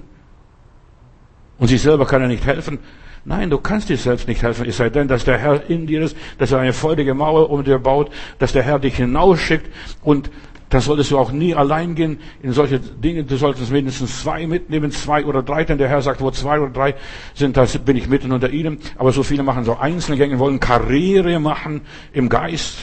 [1.57, 2.77] Und sich selber kann er nicht helfen.
[3.23, 6.03] Nein, du kannst dir selbst nicht helfen, es sei denn, dass der Herr in dir
[6.03, 10.29] ist, dass er eine feurige Mauer um dir baut, dass der Herr dich hinausschickt und
[10.69, 13.23] da solltest du auch nie allein gehen in solche Dinge.
[13.23, 16.71] Du solltest mindestens zwei mitnehmen, zwei oder drei, denn der Herr sagt, wo zwei oder
[16.71, 16.95] drei
[17.35, 18.79] sind, da bin ich mitten unter ihnen.
[18.97, 21.81] Aber so viele machen so Einzelgänge, wollen Karriere machen
[22.13, 22.79] im Geist,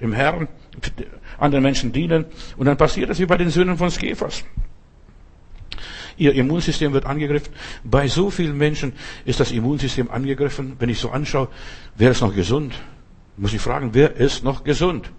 [0.00, 0.48] im Herrn,
[1.38, 2.26] anderen Menschen dienen.
[2.56, 4.44] Und dann passiert das wie bei den Söhnen von Skephas.
[6.16, 7.52] Ihr Immunsystem wird angegriffen.
[7.82, 8.92] Bei so vielen Menschen
[9.24, 10.76] ist das Immunsystem angegriffen.
[10.78, 11.48] Wenn ich so anschaue,
[11.96, 12.74] wer ist noch gesund?
[13.36, 15.10] Muss ich fragen, wer ist noch gesund?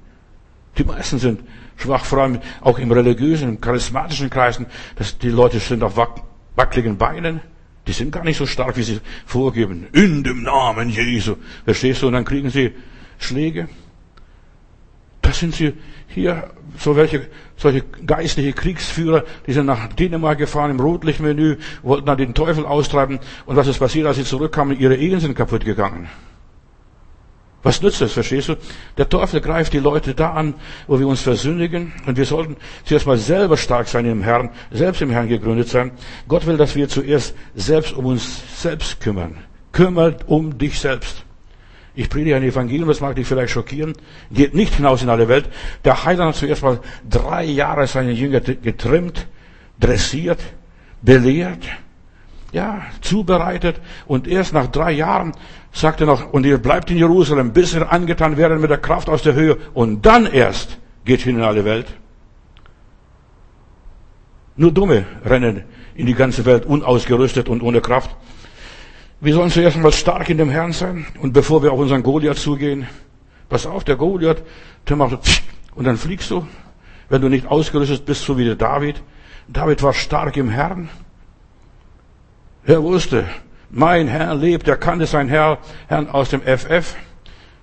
[0.77, 1.41] Die meisten sind
[1.77, 5.97] schwach, vor allem auch im religiösen, im charismatischen Kreisen, dass die Leute sind auf
[6.55, 7.41] wackeligen Beinen.
[7.87, 9.87] Die sind gar nicht so stark, wie sie vorgeben.
[9.93, 11.35] In dem Namen Jesu.
[11.65, 12.07] Verstehst du?
[12.07, 12.71] Und dann kriegen sie
[13.19, 13.69] Schläge.
[15.21, 15.73] Das sind sie
[16.07, 22.17] hier, so welche, solche geistliche Kriegsführer, die sind nach Dänemark gefahren im Rotlichtmenü, wollten dann
[22.17, 23.19] den Teufel austreiben.
[23.45, 24.79] Und was ist passiert, als sie zurückkamen?
[24.79, 26.07] Ihre Ehen sind kaputt gegangen.
[27.65, 28.57] Was nützt das, verstehst du?
[28.95, 30.53] Der Teufel greift die Leute da an,
[30.85, 31.93] wo wir uns versündigen.
[32.05, 35.89] Und wir sollten zuerst mal selber stark sein im Herrn, selbst im Herrn gegründet sein.
[36.27, 39.37] Gott will, dass wir zuerst selbst um uns selbst kümmern.
[39.71, 41.25] Kümmert um dich selbst.
[41.95, 43.93] Ich predige ein Evangelium, das mag dich vielleicht schockieren.
[44.29, 45.49] Geht nicht hinaus in alle Welt.
[45.85, 49.25] Der Heiland hat zuerst mal drei Jahre seine Jünger getrimmt,
[49.79, 50.39] dressiert,
[51.01, 51.65] belehrt.
[52.55, 53.81] ja, zubereitet.
[54.07, 55.33] Und erst nach drei Jahren
[55.75, 59.09] sagt er noch, und ihr bleibt in Jerusalem, bis ihr angetan werdet mit der Kraft
[59.09, 59.57] aus der Höhe.
[59.73, 61.87] Und dann erst geht hin in alle Welt.
[64.55, 68.15] Nur Dumme rennen in die ganze Welt unausgerüstet und ohne Kraft.
[69.19, 71.05] Wir sollen zuerst einmal stark in dem Herrn sein.
[71.19, 72.87] Und bevor wir auf unseren Goliath zugehen,
[73.49, 74.43] pass auf, der Goliath,
[74.87, 75.19] der macht
[75.75, 76.47] und dann fliegst du,
[77.09, 79.03] wenn du nicht ausgerüstet bist, so wie der David.
[79.49, 80.89] David war stark im Herrn.
[82.65, 83.25] Er wusste,
[83.75, 85.57] mein Herr lebt, er kannte sein Herr,
[85.87, 86.95] Herrn aus dem FF.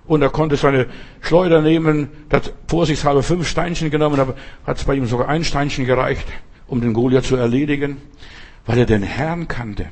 [0.05, 0.85] Und er konnte seine
[1.21, 4.35] Schleuder nehmen, hat vorsichtshalber fünf Steinchen genommen, aber
[4.67, 6.27] hat es bei ihm sogar ein Steinchen gereicht,
[6.67, 7.97] um den Goliath zu erledigen,
[8.67, 9.87] weil er den Herrn kannte,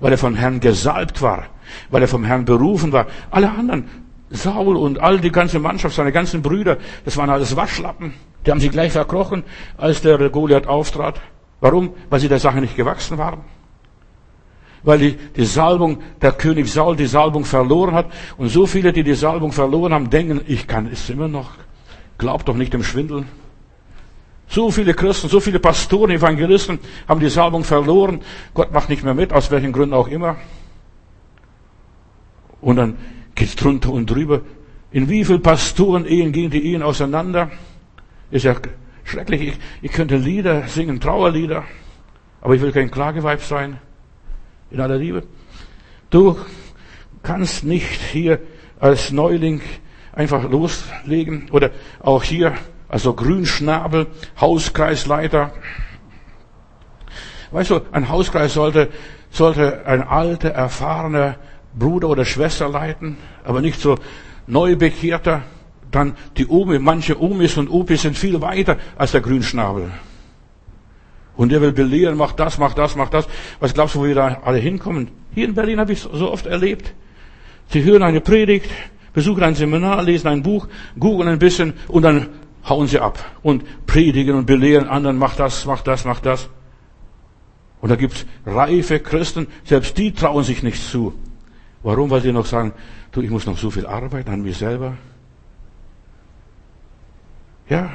[0.00, 1.44] weil er vom Herrn gesalbt war,
[1.90, 3.06] weil er vom Herrn berufen war.
[3.30, 3.84] Alle anderen,
[4.30, 8.14] Saul und all die ganze Mannschaft, seine ganzen Brüder, das waren alles Waschlappen.
[8.46, 9.42] Die haben sich gleich verkrochen,
[9.76, 11.20] als der Goliath auftrat.
[11.60, 11.92] Warum?
[12.08, 13.40] Weil sie der Sache nicht gewachsen waren
[14.86, 18.06] weil die, die Salbung, der König Saul die Salbung verloren hat.
[18.38, 21.50] Und so viele, die die Salbung verloren haben, denken, ich kann es immer noch.
[22.18, 23.24] Glaubt doch nicht dem Schwindel.
[24.46, 28.20] So viele Christen, so viele Pastoren, Evangelisten haben die Salbung verloren.
[28.54, 30.36] Gott macht nicht mehr mit, aus welchen Gründen auch immer.
[32.60, 32.96] Und dann
[33.34, 34.42] geht's drunter und drüber.
[34.92, 37.50] In wie vielen Pastoren Ehen gehen die Ehen auseinander?
[38.30, 38.54] Ist ja
[39.02, 39.48] schrecklich.
[39.48, 41.64] Ich, ich könnte Lieder singen, Trauerlieder.
[42.40, 43.80] Aber ich will kein Klageweib sein
[44.70, 45.22] in aller Liebe.
[46.10, 46.36] Du
[47.22, 48.40] kannst nicht hier
[48.78, 49.60] als Neuling
[50.12, 52.54] einfach loslegen oder auch hier,
[52.88, 54.06] also Grünschnabel,
[54.40, 55.52] Hauskreisleiter.
[57.50, 58.88] Weißt du, ein Hauskreis sollte,
[59.30, 61.36] sollte ein alter, erfahrener
[61.78, 63.96] Bruder oder Schwester leiten, aber nicht so
[64.46, 65.42] Neubekehrter.
[65.90, 69.90] Dann die Omi, manche Omis und Opis sind viel weiter als der Grünschnabel.
[71.36, 73.28] Und der will belehren, macht das, macht das, macht das.
[73.60, 75.08] Was glaubst du, wo wir da alle hinkommen?
[75.34, 76.94] Hier in Berlin habe ich so oft erlebt.
[77.68, 78.70] Sie hören eine Predigt,
[79.12, 80.66] besuchen ein Seminar, lesen ein Buch,
[80.98, 82.28] googeln ein bisschen und dann
[82.68, 86.48] hauen sie ab und predigen und belehren anderen, macht das, macht das, macht das.
[87.80, 91.14] Und da gibt's reife Christen, selbst die trauen sich nicht zu.
[91.82, 92.10] Warum?
[92.10, 92.72] Weil sie noch sagen,
[93.12, 94.94] du, ich muss noch so viel arbeiten an mir selber.
[97.68, 97.90] Ja,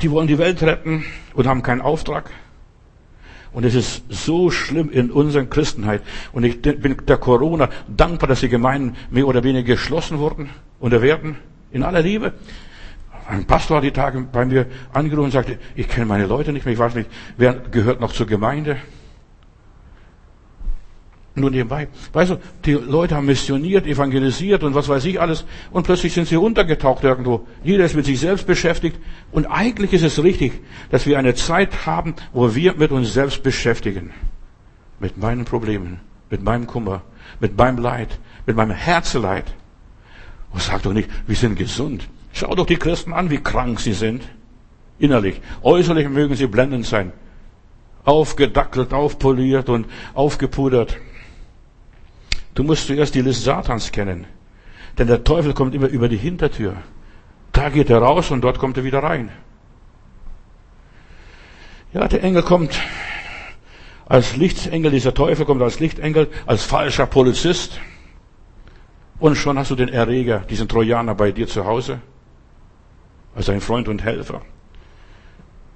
[0.00, 2.30] die wollen die Welt retten und haben keinen Auftrag.
[3.52, 6.02] Und es ist so schlimm in unserer Christenheit.
[6.32, 10.48] Und ich bin der Corona dankbar, dass die Gemeinden mehr oder weniger geschlossen wurden
[10.80, 11.36] oder werden.
[11.70, 12.32] In aller Liebe.
[13.28, 16.64] Ein Pastor hat die Tage bei mir angerufen und sagte, ich kenne meine Leute nicht
[16.64, 18.78] mehr, ich weiß nicht, wer gehört noch zur Gemeinde.
[21.34, 21.88] Nur nebenbei.
[22.12, 25.46] Weißt du, die Leute haben missioniert, evangelisiert und was weiß ich alles.
[25.70, 27.46] Und plötzlich sind sie untergetaucht irgendwo.
[27.64, 28.98] Jeder ist mit sich selbst beschäftigt.
[29.30, 30.52] Und eigentlich ist es richtig,
[30.90, 34.10] dass wir eine Zeit haben, wo wir mit uns selbst beschäftigen.
[35.00, 37.00] Mit meinen Problemen, mit meinem Kummer,
[37.40, 39.54] mit meinem Leid, mit meinem Herzeleid.
[40.50, 42.08] Und sag doch nicht, wir sind gesund.
[42.34, 44.22] Schau doch die Christen an, wie krank sie sind.
[44.98, 45.40] Innerlich.
[45.62, 47.12] Äußerlich mögen sie blendend sein.
[48.04, 50.98] Aufgedackelt, aufpoliert und aufgepudert.
[52.54, 54.26] Du musst zuerst die List Satans kennen.
[54.98, 56.76] Denn der Teufel kommt immer über die Hintertür.
[57.52, 59.30] Da geht er raus und dort kommt er wieder rein.
[61.92, 62.78] Ja, der Engel kommt
[64.06, 67.80] als Lichtengel, dieser Teufel kommt als Lichtengel, als falscher Polizist.
[69.18, 72.00] Und schon hast du den Erreger, diesen Trojaner bei dir zu Hause,
[73.34, 74.42] als ein Freund und Helfer.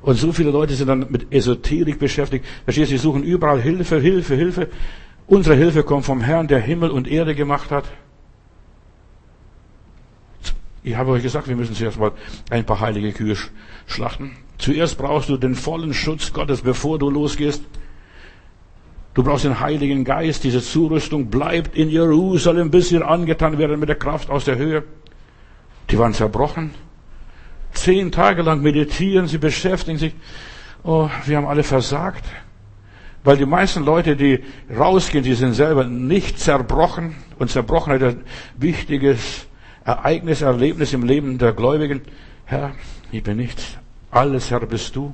[0.03, 2.45] Und so viele Leute sind dann mit Esoterik beschäftigt.
[2.65, 4.69] Verstehst du, sie suchen überall Hilfe, Hilfe, Hilfe.
[5.29, 7.85] Unsere Hilfe kommt vom Herrn, der Himmel und Erde gemacht hat.
[10.85, 12.13] Ich habe euch gesagt, wir müssen zuerst mal
[12.49, 13.37] ein paar heilige Kühe
[13.87, 14.37] schlachten.
[14.59, 17.65] Zuerst brauchst du den vollen Schutz Gottes, bevor du losgehst.
[19.15, 23.89] Du brauchst den Heiligen Geist, diese Zurüstung bleibt in Jerusalem, bis ihr angetan werden mit
[23.89, 24.85] der Kraft aus der Höhe.
[25.91, 26.71] Die waren zerbrochen.
[27.73, 30.15] Zehn Tage lang meditieren sie, beschäftigen sich.
[30.85, 32.25] Oh, wir haben alle versagt.
[33.27, 37.17] Weil die meisten Leute, die rausgehen, die sind selber nicht zerbrochen.
[37.41, 38.25] Und Zerbrochenheit ist ein
[38.57, 39.49] wichtiges
[39.85, 42.03] Ereignis, Erlebnis im Leben der Gläubigen.
[42.45, 42.71] Herr,
[43.11, 43.79] ich bin nichts.
[44.13, 45.13] Alles, Herr, bist du.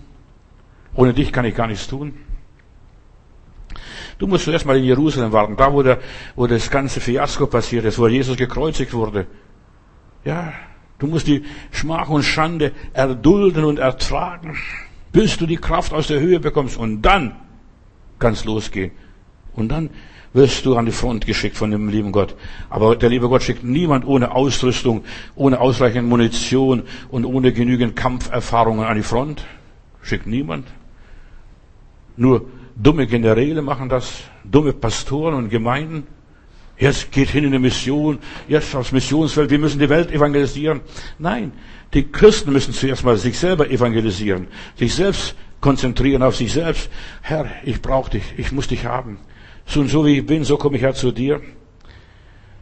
[0.95, 2.13] Ohne dich kann ich gar nichts tun.
[4.19, 5.99] Du musst zuerst mal in Jerusalem warten, da wo, der,
[6.37, 9.27] wo das ganze Fiasko passiert ist, wo Jesus gekreuzigt wurde.
[10.23, 10.53] Ja,
[10.99, 14.59] du musst die Schmach und Schande erdulden und ertragen,
[15.13, 16.77] bis du die Kraft aus der Höhe bekommst.
[16.77, 17.37] Und dann
[18.23, 18.93] kann es losgehen.
[19.55, 19.91] Und dann
[20.33, 22.35] wirst du an die Front geschickt von dem lieben Gott.
[22.71, 25.05] Aber der liebe Gott schickt niemand ohne Ausrüstung,
[25.35, 29.45] ohne ausreichend Munition und ohne genügend Kampferfahrungen an die Front.
[30.03, 30.67] Schickt niemand.
[32.17, 36.07] Nur dumme Generäle machen das, dumme Pastoren und Gemeinden.
[36.79, 40.81] Jetzt geht hin in die Mission, jetzt aufs Missionsfeld, wir müssen die Welt evangelisieren.
[41.19, 41.53] Nein,
[41.93, 46.91] die Christen müssen zuerst mal sich selber evangelisieren, sich selbst konzentrieren auf sich selbst.
[47.23, 49.19] Herr, ich brauche dich, ich muss dich haben.
[49.65, 51.41] So und so wie ich bin, so komme ich her zu dir.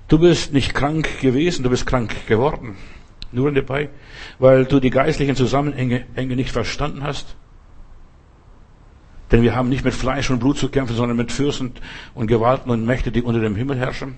[0.06, 2.76] Du bist nicht krank gewesen, du bist krank geworden.
[3.32, 3.88] Nur dabei,
[4.38, 7.36] weil du die geistlichen Zusammenhänge nicht verstanden hast.
[9.30, 11.72] Denn wir haben nicht mit Fleisch und Blut zu kämpfen, sondern mit Fürsten
[12.14, 14.16] und Gewalten und Mächte, die unter dem Himmel herrschen.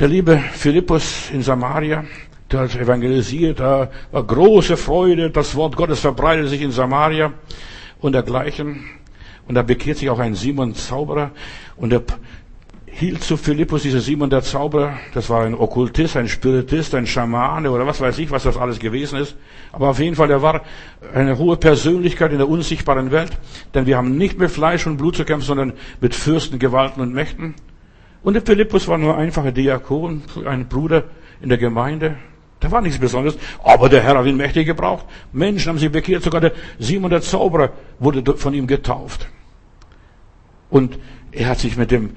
[0.00, 2.04] Der liebe Philippus in Samaria,
[2.52, 7.32] der hat evangelisiert, da war große Freude, das Wort Gottes verbreitet sich in Samaria
[8.00, 8.84] und dergleichen.
[9.48, 11.32] Und da bekehrt sich auch ein Simon Zauberer
[11.76, 12.02] und der
[12.94, 17.70] hielt zu Philippus, dieser Simon der Zauberer, das war ein Okkultist, ein Spiritist, ein Schamane
[17.70, 19.34] oder was weiß ich, was das alles gewesen ist.
[19.72, 20.60] Aber auf jeden Fall, er war
[21.14, 23.32] eine hohe Persönlichkeit in der unsichtbaren Welt,
[23.74, 27.14] denn wir haben nicht mit Fleisch und Blut zu kämpfen, sondern mit Fürsten, Gewalten und
[27.14, 27.54] Mächten.
[28.22, 31.04] Und der Philippus war nur ein einfacher Diakon, ein Bruder
[31.40, 32.16] in der Gemeinde.
[32.62, 35.04] Da war nichts Besonderes, aber der Herr hat ihn mächtig gebraucht.
[35.32, 39.28] Menschen haben sich bekehrt, sogar der Simon der Zauberer wurde von ihm getauft.
[40.70, 40.96] Und
[41.32, 42.10] er hat sich mit dem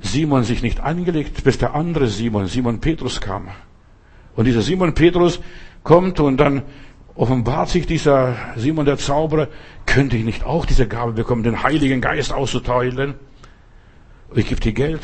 [0.00, 3.48] Simon sich nicht angelegt, bis der andere Simon, Simon Petrus kam.
[4.34, 5.38] Und dieser Simon Petrus
[5.84, 6.62] kommt und dann
[7.14, 9.46] offenbart sich dieser Simon der Zauberer,
[9.86, 13.14] könnte ich nicht auch diese Gabe bekommen, den Heiligen Geist auszuteilen?
[14.34, 15.02] Ich gebe dir Geld.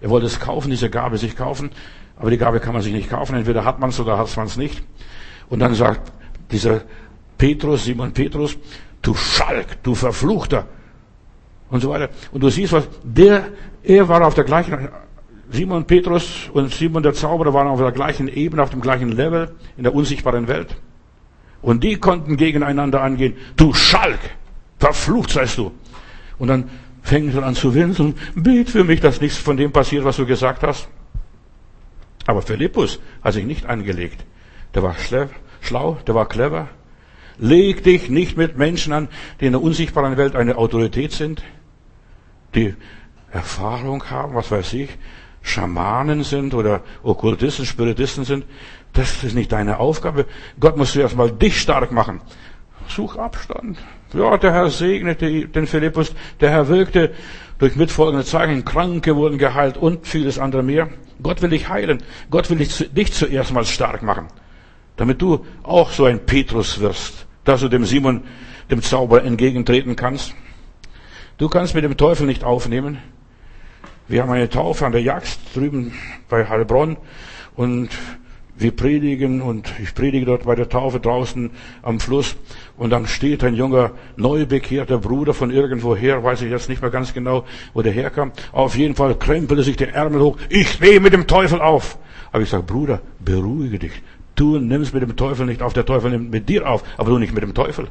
[0.00, 1.70] Er wollte es kaufen, diese Gabe sich kaufen,
[2.18, 3.36] aber die Gabe kann man sich nicht kaufen.
[3.36, 4.82] Entweder hat man es oder hat man es nicht.
[5.48, 6.12] Und dann sagt
[6.50, 6.82] dieser
[7.38, 8.56] Petrus, Simon Petrus,
[9.02, 10.66] du Schalk, du Verfluchter,
[11.70, 12.10] und so weiter.
[12.32, 13.48] Und du siehst was, der,
[13.82, 14.88] er war auf der gleichen,
[15.50, 19.50] Simon Petrus und Simon der Zauberer waren auf der gleichen Ebene, auf dem gleichen Level
[19.76, 20.76] in der unsichtbaren Welt.
[21.62, 23.34] Und die konnten gegeneinander angehen.
[23.56, 24.18] Du Schalk,
[24.78, 25.72] verflucht seist du.
[26.38, 26.70] Und dann
[27.02, 28.14] fängt er an zu winseln.
[28.34, 30.88] Bet für mich, dass nichts von dem passiert, was du gesagt hast.
[32.26, 34.24] Aber Philippus hat sich nicht angelegt.
[34.74, 34.96] Der war
[35.60, 36.68] schlau, der war clever.
[37.38, 39.08] Leg dich nicht mit Menschen an,
[39.40, 41.42] die in der unsichtbaren Welt eine Autorität sind
[42.56, 42.74] die
[43.30, 44.90] Erfahrung haben, was weiß ich,
[45.42, 48.44] Schamanen sind oder Okkultisten, Spiritisten sind.
[48.94, 50.26] Das ist nicht deine Aufgabe.
[50.58, 52.20] Gott muss zuerst mal dich stark machen.
[52.88, 53.78] Such Abstand.
[54.12, 56.14] Ja, der Herr segnete den Philippus.
[56.40, 57.12] Der Herr wirkte
[57.58, 58.64] durch mitfolgende Zeichen.
[58.64, 60.88] Kranke wurden geheilt und vieles andere mehr.
[61.22, 62.02] Gott will dich heilen.
[62.30, 64.28] Gott will dich, zuerst mal stark machen.
[64.96, 67.26] Damit du auch so ein Petrus wirst.
[67.44, 68.22] Dass du dem Simon,
[68.70, 70.34] dem Zauber entgegentreten kannst.
[71.38, 72.98] Du kannst mit dem Teufel nicht aufnehmen.
[74.08, 75.92] Wir haben eine Taufe an der Jagd drüben
[76.28, 76.96] bei Heilbronn
[77.56, 77.90] und
[78.58, 81.50] wir predigen und ich predige dort bei der Taufe draußen
[81.82, 82.36] am Fluss
[82.76, 86.90] und dann steht ein junger, neu bekehrter Bruder von irgendwoher, weiß ich jetzt nicht mehr
[86.90, 88.32] ganz genau, wo der herkam.
[88.52, 90.38] Auf jeden Fall krempelte sich der Ärmel hoch.
[90.48, 91.98] Ich nehme mit dem Teufel auf.
[92.32, 94.02] Aber ich sage, Bruder, beruhige dich.
[94.34, 97.18] Du nimmst mit dem Teufel nicht auf, der Teufel nimmt mit dir auf, aber du
[97.18, 97.88] nicht mit dem Teufel.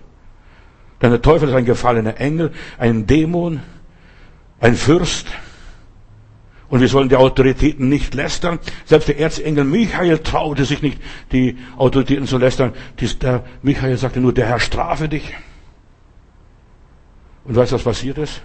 [1.02, 3.62] Denn der Teufel ist ein gefallener Engel, ein Dämon,
[4.60, 5.28] ein Fürst.
[6.76, 8.60] Und wir sollen die Autoritäten nicht lästern.
[8.84, 11.00] Selbst der Erzengel Michael traute sich nicht,
[11.32, 12.74] die Autoritäten zu lästern.
[13.22, 15.34] Der Michael sagte nur, der Herr strafe dich.
[17.46, 18.42] Und weißt du, was passiert ist?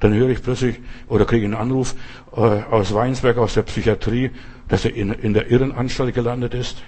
[0.00, 1.94] Dann höre ich plötzlich oder kriege einen Anruf
[2.36, 4.32] äh, aus Weinsberg, aus der Psychiatrie,
[4.68, 6.82] dass er in, in der Irrenanstalt gelandet ist.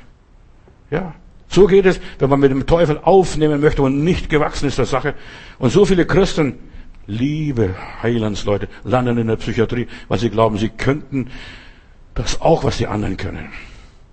[0.90, 1.14] Ja,
[1.48, 4.84] so geht es, wenn man mit dem Teufel aufnehmen möchte und nicht gewachsen ist der
[4.84, 5.14] Sache.
[5.58, 6.58] Und so viele Christen,
[7.06, 11.30] liebe Heilandsleute, landen in der Psychiatrie, weil sie glauben, sie könnten
[12.14, 13.50] das auch, was die anderen können.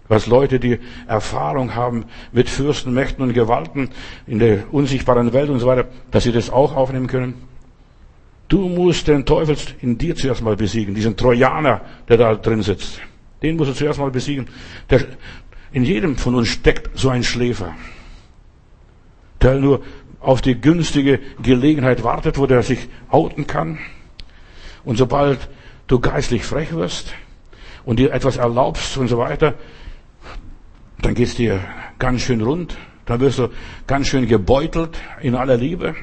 [0.08, 3.90] Was Leute, die Erfahrung haben mit Fürsten, Mächten und Gewalten
[4.28, 7.36] in der unsichtbaren Welt und so weiter, dass sie das auch aufnehmen können.
[8.50, 13.00] Du musst den Teufel in dir zuerst mal besiegen, diesen Trojaner, der da drin sitzt.
[13.42, 14.48] Den musst du zuerst mal besiegen.
[14.90, 15.06] Der,
[15.72, 17.74] in jedem von uns steckt so ein Schläfer,
[19.42, 19.82] der nur
[20.22, 23.80] auf die günstige Gelegenheit wartet, wo der sich outen kann.
[24.84, 25.50] Und sobald
[25.88, 27.14] du geistlich frech wirst
[27.84, 29.56] und dir etwas erlaubst und so weiter,
[31.02, 31.60] dann geht's dir
[32.00, 32.78] ganz schön rund.
[33.06, 33.50] Dann wirst du
[33.88, 35.96] ganz schön gebeutelt in aller Liebe.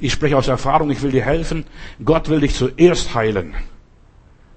[0.00, 1.64] Ich spreche aus Erfahrung, ich will dir helfen.
[2.04, 3.54] Gott will dich zuerst heilen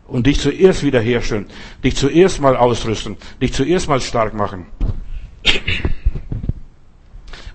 [0.07, 1.47] und dich zuerst wiederherstellen,
[1.83, 4.65] dich zuerst mal ausrüsten, dich zuerst mal stark machen.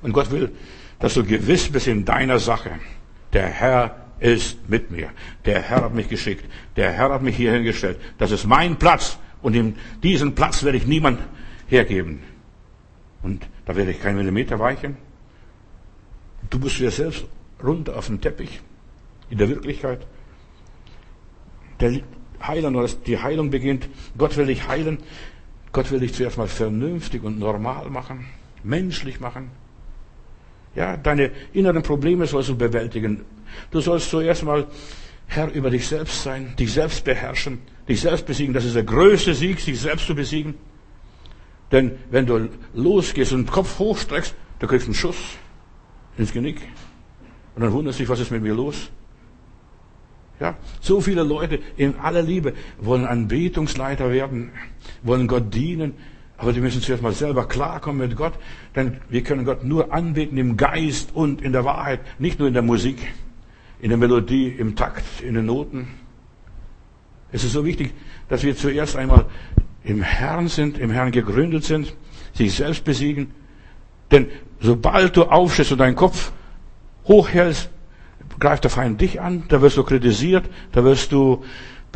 [0.03, 0.53] Und Gott will,
[0.99, 2.71] dass du gewiss bist in deiner Sache.
[3.33, 5.11] Der Herr ist mit mir.
[5.45, 6.45] Der Herr hat mich geschickt.
[6.77, 7.99] Der Herr hat mich hier hingestellt.
[8.19, 9.19] Das ist mein Platz.
[9.43, 11.21] Und in diesen Platz werde ich niemand
[11.67, 12.23] hergeben.
[13.23, 14.97] Und da werde ich keinen Millimeter weichen.
[16.49, 17.27] Du musst dir selbst
[17.63, 18.61] runter auf den Teppich.
[19.29, 20.07] In der Wirklichkeit.
[21.81, 22.01] Der
[22.43, 23.89] Heiland oder die Heilung beginnt.
[24.17, 24.99] Gott will dich heilen.
[25.73, 28.25] Gott will dich zuerst mal vernünftig und normal machen,
[28.63, 29.51] menschlich machen.
[30.77, 33.25] Ja, deine inneren Probleme sollst du bewältigen.
[33.71, 34.67] Du sollst zuerst mal
[35.27, 37.59] Herr über dich selbst sein, dich selbst beherrschen,
[37.89, 38.55] dich selbst besiegen.
[38.55, 40.55] Das ist der größte Sieg, sich selbst zu besiegen.
[41.73, 45.17] Denn wenn du losgehst und den Kopf hochstreckst, du kriegst einen Schuss
[46.19, 46.61] ins Genick.
[47.57, 48.91] Und dann wunderst du dich, was ist mit mir los?
[50.39, 54.53] Ja, so viele Leute in aller Liebe wollen Anbetungsleiter werden,
[55.03, 55.95] wollen Gott dienen,
[56.39, 58.35] aber die müssen zuerst mal selber klarkommen mit Gott,
[58.75, 62.55] denn wir können Gott nur anbeten im Geist und in der Wahrheit, nicht nur in
[62.55, 62.99] der Musik,
[63.81, 65.89] in der Melodie, im Takt, in den Noten.
[67.33, 67.93] Es ist so wichtig,
[68.29, 69.27] dass wir zuerst einmal
[69.85, 71.95] im Herrn sind, im Herrn gegründet sind,
[72.35, 73.31] sich selbst besiegen.
[74.11, 74.29] Denn
[74.61, 76.33] sobald du aufstehst und deinen Kopf
[77.07, 77.71] hochhältst,
[78.39, 81.45] greift der Feind dich an, da wirst du kritisiert, da wirst du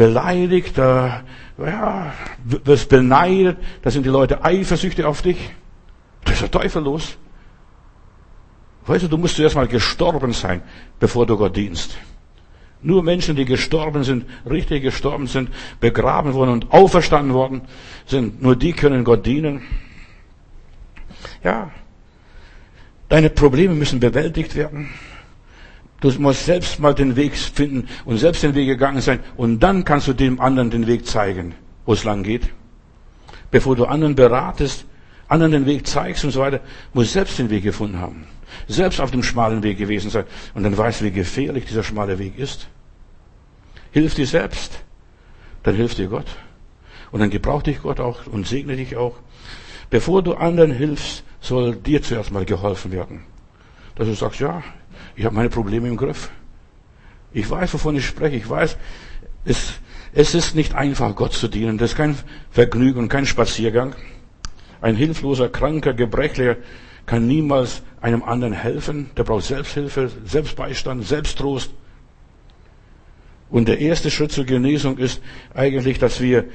[0.01, 1.25] beleidigt, da
[1.59, 2.15] ja,
[2.65, 5.51] wirst beneidet, da sind die Leute eifersüchtig auf dich.
[6.25, 7.19] Da ist der Teufel los.
[8.87, 10.63] Weißt du, du musst zuerst mal gestorben sein,
[10.99, 11.99] bevor du Gott dienst.
[12.81, 17.61] Nur Menschen, die gestorben sind, richtig gestorben sind, begraben worden und auferstanden worden
[18.07, 19.61] sind, nur die können Gott dienen.
[21.45, 21.71] Ja,
[23.11, 24.89] deine Probleme müssen bewältigt werden.
[26.01, 29.85] Du musst selbst mal den Weg finden und selbst den Weg gegangen sein und dann
[29.85, 32.49] kannst du dem anderen den Weg zeigen, wo es lang geht.
[33.51, 34.87] Bevor du anderen beratest,
[35.29, 36.61] anderen den Weg zeigst und so weiter,
[36.95, 38.27] musst du selbst den Weg gefunden haben.
[38.67, 40.25] Selbst auf dem schmalen Weg gewesen sein
[40.55, 42.69] und dann weißt du, wie gefährlich dieser schmale Weg ist.
[43.93, 44.83] Hilf dir selbst,
[45.63, 46.27] dann hilft dir Gott.
[47.13, 49.17] Und dann gebraucht dich Gott auch und segne dich auch.
[49.91, 53.25] Bevor du anderen hilfst, soll dir zuerst mal geholfen werden.
[53.97, 54.63] Dass du sagst, ja,
[55.21, 56.31] ich habe meine Probleme im Griff.
[57.35, 58.37] Ich weiß, wovon ich spreche.
[58.37, 58.79] Ich weiß,
[59.45, 59.75] es,
[60.15, 61.77] es ist nicht einfach, Gott zu dienen.
[61.77, 62.17] Das ist kein
[62.51, 63.95] Vergnügen kein Spaziergang.
[64.81, 66.57] Ein hilfloser, kranker, gebrechlicher
[67.05, 69.11] kann niemals einem anderen helfen.
[69.15, 71.71] Der braucht Selbsthilfe, Selbstbeistand, Selbsttrost.
[73.51, 75.21] Und der erste Schritt zur Genesung ist
[75.53, 76.47] eigentlich, dass wir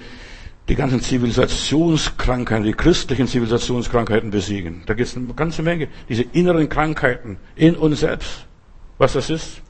[0.67, 4.81] die ganzen Zivilisationskrankheiten, die christlichen Zivilisationskrankheiten besiegen.
[4.87, 8.47] Da gibt es eine ganze Menge, diese inneren Krankheiten in uns selbst.
[8.97, 9.61] Was das ist?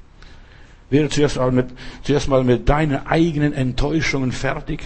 [0.89, 1.67] Werde zuerst mal mit,
[2.03, 4.84] zuerst mal mit deinen eigenen Enttäuschungen fertig.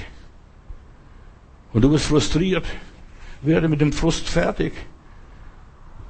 [1.73, 2.65] Und du bist frustriert.
[3.41, 4.73] Werde mit dem Frust fertig.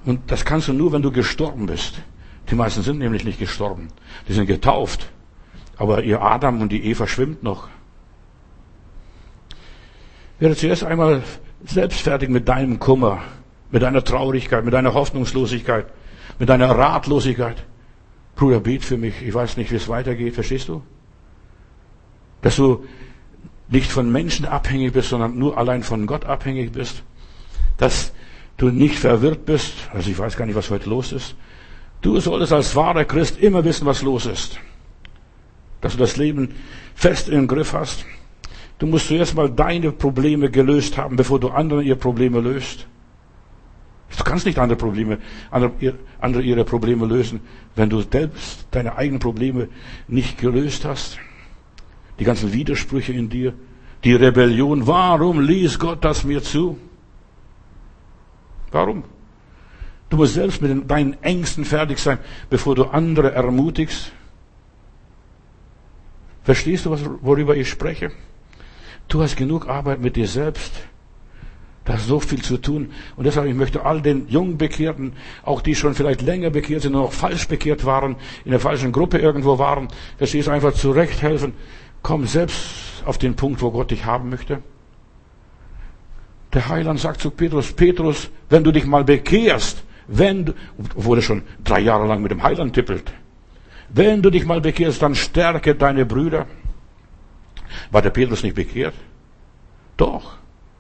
[0.06, 2.02] Und das kannst du nur, wenn du gestorben bist.
[2.50, 3.90] Die meisten sind nämlich nicht gestorben.
[4.28, 5.10] Die sind getauft.
[5.78, 7.70] Aber ihr Adam und die Eva schwimmt noch
[10.40, 11.22] werde zuerst einmal
[11.66, 13.22] selbst fertig mit deinem Kummer,
[13.72, 15.86] mit deiner Traurigkeit, mit deiner Hoffnungslosigkeit,
[16.40, 17.64] mit deiner Ratlosigkeit.
[18.40, 19.22] Bruder, bet für mich.
[19.22, 20.34] Ich weiß nicht, wie es weitergeht.
[20.34, 20.82] Verstehst du?
[22.42, 22.86] Dass du
[23.68, 27.04] nicht von Menschen abhängig bist, sondern nur allein von Gott abhängig bist.
[27.76, 28.14] Dass
[28.56, 29.74] du nicht verwirrt bist.
[29.94, 31.36] Also ich weiß gar nicht, was heute los ist.
[32.02, 34.58] Du solltest als wahrer Christ immer wissen, was los ist.
[35.82, 36.56] Dass du das Leben
[36.96, 38.06] fest im Griff hast.
[38.78, 42.88] Du musst zuerst mal deine Probleme gelöst haben, bevor du andere ihre Probleme löst.
[44.18, 45.20] Du kannst nicht andere Probleme,
[45.52, 47.42] andere ihre Probleme lösen,
[47.76, 49.70] wenn du selbst deine eigenen Probleme
[50.08, 51.20] nicht gelöst hast.
[52.20, 53.54] Die ganzen Widersprüche in dir,
[54.04, 54.88] die Rebellion.
[54.88, 56.78] Warum ließ Gott das mir zu?
[58.72, 59.04] Warum?
[60.10, 62.18] Du musst selbst mit deinen Ängsten fertig sein,
[62.50, 64.12] bevor du andere ermutigst.
[66.44, 68.12] Verstehst du, worüber ich spreche?
[69.08, 70.74] Du hast genug Arbeit mit dir selbst.
[71.90, 72.92] Da ist so viel zu tun.
[73.16, 77.02] Und deshalb, ich möchte all den Jungbekehrten, auch die schon vielleicht länger bekehrt sind und
[77.02, 78.16] auch falsch bekehrt waren,
[78.46, 79.88] in der falschen Gruppe irgendwo waren,
[80.20, 81.54] dass sie es einfach zurecht helfen.
[82.04, 84.62] Komm selbst auf den Punkt, wo Gott dich haben möchte.
[86.54, 90.54] Der Heiland sagt zu Petrus, Petrus, wenn du dich mal bekehrst, wenn du,
[91.16, 93.12] er schon drei Jahre lang mit dem Heiland tippelt,
[93.90, 96.46] wenn du dich mal bekehrst, dann stärke deine Brüder.
[97.90, 98.94] War der Petrus nicht bekehrt?
[99.98, 100.39] Doch.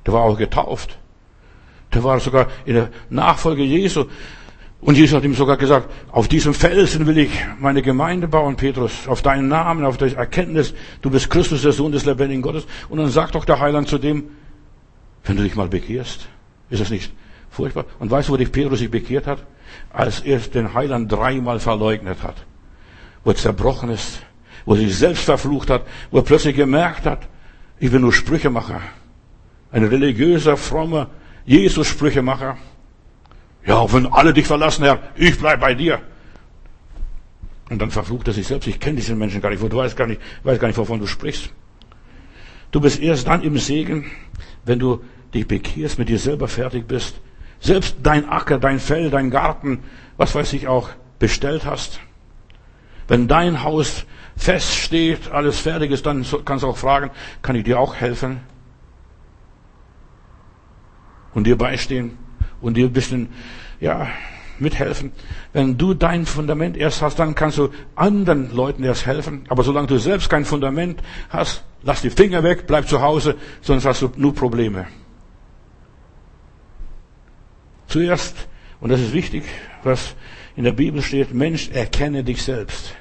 [0.09, 0.97] Der war auch getauft.
[1.93, 4.05] Der war sogar in der Nachfolge Jesu.
[4.81, 7.29] Und Jesus hat ihm sogar gesagt, auf diesem Felsen will ich
[7.59, 11.91] meine Gemeinde bauen, Petrus, auf deinen Namen, auf das Erkenntnis, du bist Christus, der Sohn
[11.91, 12.65] des lebendigen Gottes.
[12.89, 14.23] Und dann sagt doch der Heiland zu dem,
[15.25, 16.27] wenn du dich mal bekehrst,
[16.71, 17.13] ist das nicht
[17.51, 17.85] furchtbar?
[17.99, 19.45] Und weißt du, wo dich Petrus sich bekehrt hat?
[19.93, 22.47] Als er den Heiland dreimal verleugnet hat,
[23.23, 24.21] wo er zerbrochen ist,
[24.65, 27.27] wo er sich selbst verflucht hat, wo er plötzlich gemerkt hat,
[27.79, 28.81] ich bin nur Sprüchemacher.
[29.71, 31.09] Ein religiöser, frommer
[31.45, 32.57] Jesus-Sprüchemacher.
[33.65, 36.01] Ja, wenn alle dich verlassen, Herr, ich bleib bei dir.
[37.69, 38.67] Und dann verflucht er sich selbst.
[38.67, 39.61] Ich kenne diesen Menschen gar nicht.
[39.61, 41.51] Du weißt gar nicht, weißt gar nicht, wovon du sprichst.
[42.71, 44.05] Du bist erst dann im Segen,
[44.65, 45.03] wenn du
[45.33, 47.19] dich bekehrst, mit dir selber fertig bist.
[47.59, 49.83] Selbst dein Acker, dein Feld, dein Garten,
[50.17, 50.89] was weiß ich auch,
[51.19, 51.99] bestellt hast.
[53.07, 54.05] Wenn dein Haus
[54.35, 57.11] feststeht, alles fertig ist, dann kannst du auch fragen,
[57.41, 58.39] kann ich dir auch helfen?
[61.33, 62.17] Und dir beistehen
[62.61, 63.29] und dir ein bisschen,
[63.79, 64.07] ja,
[64.59, 65.11] mithelfen.
[65.53, 69.43] Wenn du dein Fundament erst hast, dann kannst du anderen Leuten erst helfen.
[69.49, 73.85] Aber solange du selbst kein Fundament hast, lass die Finger weg, bleib zu Hause, sonst
[73.85, 74.87] hast du nur Probleme.
[77.87, 78.47] Zuerst,
[78.81, 79.43] und das ist wichtig,
[79.83, 80.15] was
[80.55, 82.95] in der Bibel steht, Mensch, erkenne dich selbst.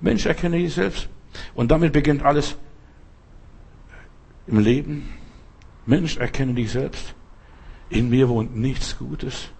[0.00, 1.08] Mensch, erkenne dich selbst.
[1.54, 2.56] Und damit beginnt alles
[4.46, 5.08] im Leben.
[5.86, 7.14] Mensch, erkenne dich selbst.
[7.92, 9.50] In mir wohnt nichts Gutes.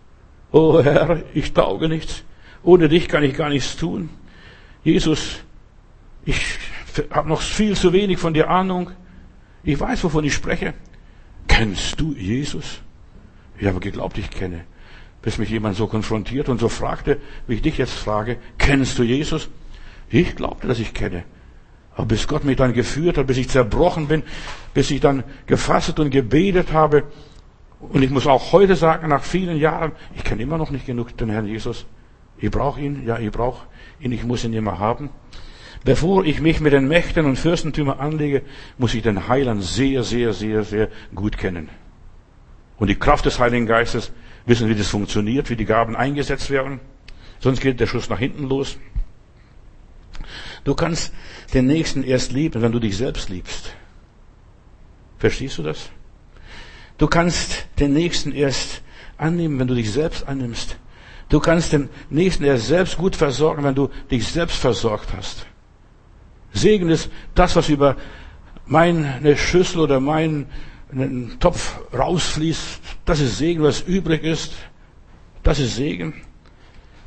[0.53, 2.25] Oh Herr, ich tauge nichts.
[2.63, 4.09] Ohne dich kann ich gar nichts tun.
[4.83, 5.41] Jesus,
[6.25, 6.41] ich
[7.11, 8.91] habe noch viel zu wenig von dir Ahnung.
[9.65, 10.73] Ich weiß, wovon ich spreche.
[11.47, 12.81] Kennst du Jesus?
[13.59, 14.65] Ich habe geglaubt, ich kenne.
[15.21, 19.03] Bis mich jemand so konfrontiert und so fragte, wie ich dich jetzt frage, kennst du
[19.03, 19.51] Jesus?
[20.09, 21.25] Ich glaubte, dass ich kenne.
[21.95, 24.23] Aber bis Gott mich dann geführt hat, bis ich zerbrochen bin,
[24.73, 27.05] bis ich dann gefasst und gebetet habe,
[27.91, 31.17] und ich muss auch heute sagen, nach vielen Jahren, ich kenne immer noch nicht genug
[31.17, 31.85] den Herrn Jesus.
[32.39, 33.67] Ich brauche ihn, ja, ich brauche
[34.01, 35.11] ihn, ich muss ihn immer haben.
[35.85, 38.43] Bevor ich mich mit den Mächten und Fürstentümern anlege,
[38.79, 41.69] muss ich den Heiland sehr, sehr, sehr, sehr gut kennen.
[42.79, 44.13] Und die Kraft des Heiligen Geistes,
[44.47, 46.81] wissen, wie das funktioniert, wie die Gaben eingesetzt werden.
[47.41, 48.79] Sonst geht der Schuss nach hinten los.
[50.65, 51.13] Du kannst
[51.53, 53.75] den Nächsten erst lieben, wenn du dich selbst liebst.
[55.19, 55.91] Verstehst du das?
[57.03, 58.81] Du kannst den Nächsten erst
[59.19, 60.77] annehmen, wenn du dich selbst annimmst.
[61.31, 65.45] Du kannst den Nächsten erst selbst gut versorgen, wenn du dich selbst versorgt hast.
[66.53, 67.97] Segen ist das, was über
[68.67, 70.47] meine Schüssel oder meinen
[71.41, 72.81] Topf rausfließt.
[73.05, 74.53] Das ist Segen, was übrig ist.
[75.43, 76.15] Das ist Segen.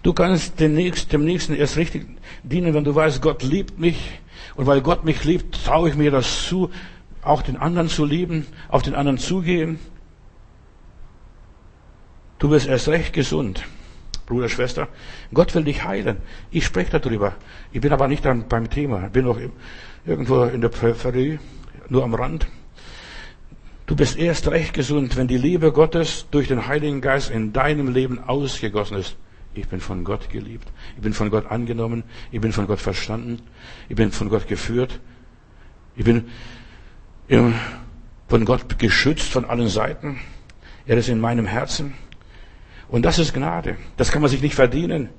[0.03, 2.05] Du kannst dem Nächsten, erst richtig
[2.43, 4.19] dienen, wenn du weißt, Gott liebt mich.
[4.55, 6.69] Und weil Gott mich liebt, traue ich mir das zu,
[7.25, 9.79] auch den anderen zu lieben, auf den anderen zugehen.
[12.39, 13.63] Du wirst erst recht gesund.
[14.25, 14.87] Bruder, Schwester,
[15.33, 16.17] Gott will dich heilen.
[16.51, 17.35] Ich spreche darüber.
[17.71, 19.05] Ich bin aber nicht beim Thema.
[19.05, 19.39] Ich bin noch
[20.05, 21.39] irgendwo in der Peripherie,
[21.89, 22.47] nur am Rand.
[23.85, 27.93] Du bist erst recht gesund, wenn die Liebe Gottes durch den Heiligen Geist in deinem
[27.93, 29.15] Leben ausgegossen ist.
[29.53, 30.67] Ich bin von Gott geliebt.
[30.95, 32.03] Ich bin von Gott angenommen.
[32.31, 33.43] Ich bin von Gott verstanden.
[33.87, 34.99] Ich bin von Gott geführt.
[35.95, 36.25] Ich bin
[37.27, 40.19] von Gott geschützt von allen Seiten.
[40.85, 41.93] Er ist in meinem Herzen.
[42.87, 43.77] Und das ist Gnade.
[43.97, 45.09] Das kann man sich nicht verdienen.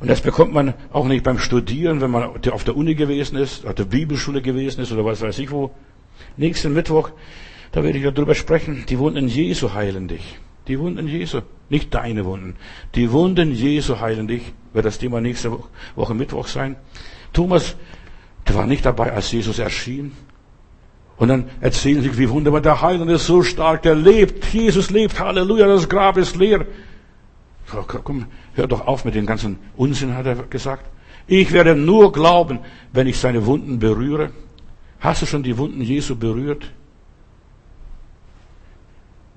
[0.00, 3.66] Und das bekommt man auch nicht beim Studieren, wenn man auf der Uni gewesen ist,
[3.66, 5.74] auf der Bibelschule gewesen ist oder was weiß ich wo.
[6.36, 7.10] Nächsten Mittwoch,
[7.72, 8.84] da werde ich darüber sprechen.
[8.88, 10.38] Die Wunden Jesu heilen dich.
[10.68, 11.40] Die Wunden Jesu.
[11.70, 12.56] Nicht deine Wunden.
[12.94, 14.52] Die Wunden Jesu heilen dich.
[14.72, 15.58] Wird das Thema nächste
[15.96, 16.76] Woche Mittwoch sein.
[17.32, 17.76] Thomas,
[18.46, 20.12] der war nicht dabei, als Jesus erschien.
[21.18, 24.44] Und dann erzählen sie, wie wunderbar der Heiland ist so stark, der lebt.
[24.52, 25.18] Jesus lebt.
[25.18, 26.64] Halleluja, das Grab ist leer.
[28.04, 30.88] Komm, hör doch auf mit dem ganzen Unsinn, hat er gesagt.
[31.26, 32.60] Ich werde nur glauben,
[32.92, 34.30] wenn ich seine Wunden berühre.
[35.00, 36.70] Hast du schon die Wunden Jesu berührt?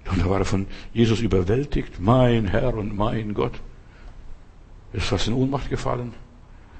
[0.09, 1.99] Und da war er von Jesus überwältigt.
[1.99, 3.53] Mein Herr und mein Gott.
[4.93, 6.13] Ist fast in Ohnmacht gefallen.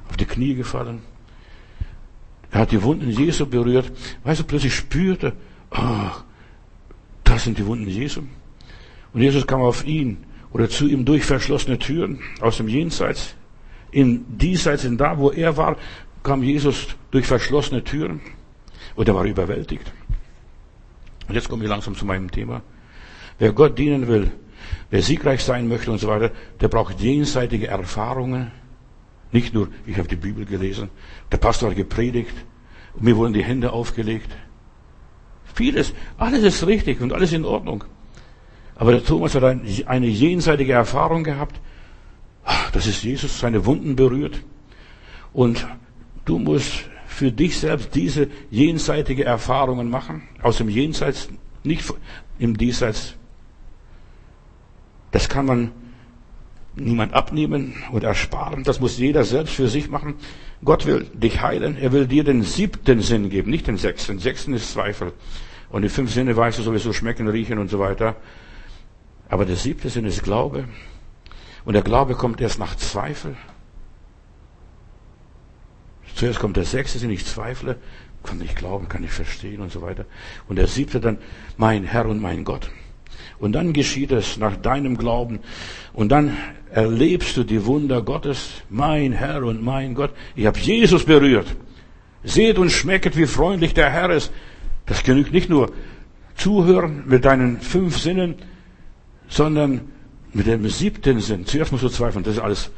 [0.10, 1.00] Auf die Knie gefallen.
[2.52, 3.92] Er hat die Wunden Jesu berührt.
[4.24, 5.34] Weißt du, plötzlich spürte,
[5.70, 6.24] ach,
[7.24, 8.22] das sind die Wunden Jesu.
[9.14, 10.18] Und Jesus kam auf ihn
[10.52, 13.36] oder zu ihm durch verschlossene Türen aus dem Jenseits.
[13.92, 15.78] In diesseits, in da, wo er war,
[16.24, 18.22] kam Jesus durch verschlossene Türen
[18.96, 19.92] und er war überwältigt.
[21.28, 22.62] Und jetzt komme ich langsam zu meinem Thema.
[23.40, 24.32] Wer Gott dienen will,
[24.90, 28.52] wer siegreich sein möchte und so weiter, der braucht jenseitige Erfahrungen.
[29.32, 30.90] Nicht nur, ich habe die Bibel gelesen,
[31.32, 32.34] der Pastor hat gepredigt
[32.94, 34.30] und mir wurden die Hände aufgelegt.
[35.54, 37.84] Vieles, alles ist richtig und alles in Ordnung.
[38.76, 41.60] Aber der Thomas hat eine jenseitige Erfahrung gehabt.
[42.74, 44.42] Das ist Jesus, seine Wunden berührt.
[45.34, 45.68] Und
[46.26, 50.24] du musst für dich selbst diese jenseitige Erfahrungen machen.
[50.42, 51.30] Aus dem Jenseits,
[51.64, 51.94] nicht
[52.40, 53.16] im Diesseits.
[55.12, 55.72] Das kann man
[56.76, 58.64] niemand abnehmen oder ersparen.
[58.64, 60.16] Das muss jeder selbst für sich machen.
[60.64, 61.78] Gott will dich heilen.
[61.78, 64.20] Er will dir den siebten Sinn geben, nicht den sechsten.
[64.20, 65.14] Sechsten ist Zweifel.
[65.70, 68.16] Und die fünf Sinne weißt du sowieso schmecken, riechen und so weiter.
[69.30, 70.66] Aber der siebte Sinn ist Glaube.
[71.64, 73.36] Und der Glaube kommt erst nach Zweifel.
[76.16, 77.78] Zuerst kommt der sechste Sinn, ich zweifle,
[78.24, 80.06] kann nicht glauben, kann nicht verstehen und so weiter.
[80.48, 81.18] Und der siebte dann,
[81.58, 82.70] mein Herr und mein Gott.
[83.42, 85.40] Und dann geschieht es nach deinem Glauben.
[85.94, 86.38] Und dann
[86.72, 90.12] erlebst du die Wunder Gottes, mein Herr und mein Gott.
[90.36, 91.48] Ich habe Jesus berührt.
[92.24, 94.32] Seht und schmecket, wie freundlich der Herr ist.
[94.86, 95.72] Das genügt nicht nur
[96.36, 98.36] zuhören mit deinen fünf Sinnen,
[99.28, 99.82] sondern
[100.34, 101.46] mit dem siebten Sinn.
[101.46, 102.72] Zuerst musst du zweifeln, das ist alles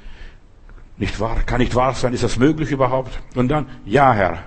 [0.97, 3.19] nicht wahr, kann nicht wahr sein, ist das möglich überhaupt?
[3.35, 4.45] Und dann, ja Herr,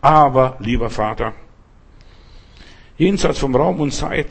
[0.00, 1.32] aber lieber Vater,
[2.96, 4.28] jenseits vom Raum und Zeit,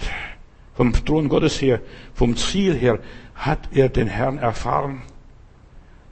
[0.73, 1.81] vom Thron Gottes her,
[2.13, 2.99] vom Ziel her,
[3.35, 5.01] hat er den Herrn erfahren.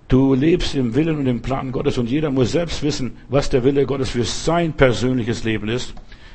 [0.08, 3.64] Du lebst im Willen und im Plan Gottes und jeder muss selbst wissen, was der
[3.64, 5.94] Wille Gottes für sein persönliches Leben ist.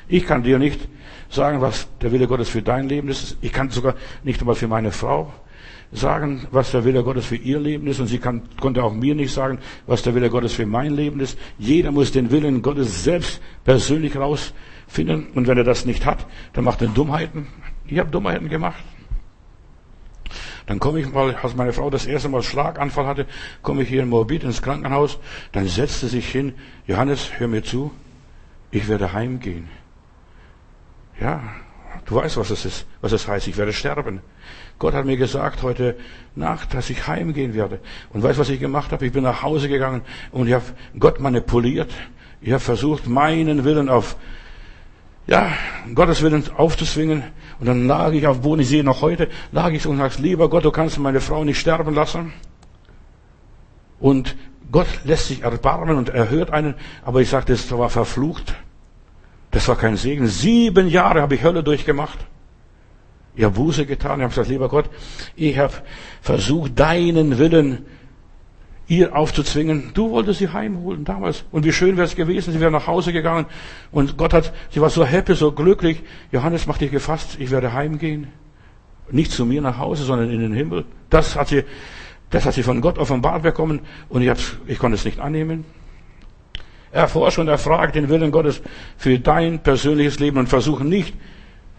[0.08, 0.88] Ich kann dir nicht
[1.28, 3.36] sagen, was der Wille Gottes für dein Leben ist.
[3.40, 5.32] Ich kann sogar nicht einmal für meine Frau
[5.92, 8.00] sagen, was der Wille Gottes für ihr Leben ist.
[8.00, 11.20] Und sie kann, konnte auch mir nicht sagen, was der Wille Gottes für mein Leben
[11.20, 11.38] ist.
[11.58, 15.28] Jeder muss den Willen Gottes selbst persönlich rausfinden.
[15.34, 17.46] Und wenn er das nicht hat, dann macht er Dummheiten.
[17.88, 18.82] Ich habe Dummheiten gemacht.
[20.66, 23.26] Dann komme ich mal, als meine Frau das erste Mal Schlaganfall hatte,
[23.62, 25.18] komme ich hier in Morbid ins Krankenhaus.
[25.52, 26.54] Dann setzte sich hin,
[26.86, 27.92] Johannes, hör mir zu,
[28.72, 29.68] ich werde heimgehen.
[31.20, 31.40] Ja,
[32.04, 34.20] du weißt, was es ist, was es heißt, ich werde sterben.
[34.80, 35.96] Gott hat mir gesagt heute
[36.34, 37.80] Nacht, dass ich heimgehen werde.
[38.12, 39.06] Und weißt, was ich gemacht habe?
[39.06, 40.64] Ich bin nach Hause gegangen und ich habe
[40.98, 41.92] Gott manipuliert.
[42.40, 44.16] Ich habe versucht, meinen Willen auf
[45.26, 45.52] ja,
[45.94, 47.24] Gottes Willen aufzuzwingen.
[47.58, 50.48] Und dann lag ich auf Boden, ich sehe noch heute, lag ich und sagte, lieber
[50.50, 52.32] Gott, du kannst meine Frau nicht sterben lassen.
[53.98, 54.36] Und
[54.70, 56.74] Gott lässt sich erbarmen und erhört einen,
[57.04, 58.54] aber ich sagte, das war verflucht.
[59.52, 60.26] Das war kein Segen.
[60.26, 62.18] Sieben Jahre habe ich Hölle durchgemacht.
[63.34, 64.88] Ich habe Buße getan, ich habe gesagt, lieber Gott,
[65.34, 65.74] ich habe
[66.22, 67.84] versucht, deinen Willen
[68.88, 69.90] ihr aufzuzwingen.
[69.94, 71.44] Du wolltest sie heimholen damals.
[71.50, 73.46] Und wie schön wäre es gewesen, sie wäre nach Hause gegangen.
[73.90, 76.02] Und Gott hat, sie war so happy, so glücklich.
[76.32, 78.28] Johannes, mach dich gefasst, ich werde heimgehen.
[79.10, 80.84] Nicht zu mir nach Hause, sondern in den Himmel.
[81.10, 81.64] Das hat sie,
[82.30, 83.80] das hat sie von Gott offenbart bekommen.
[84.08, 84.32] Und ich,
[84.66, 85.64] ich konnte es nicht annehmen.
[86.92, 88.62] Erforsche und erfrage den Willen Gottes
[88.96, 91.14] für dein persönliches Leben und versuche nicht,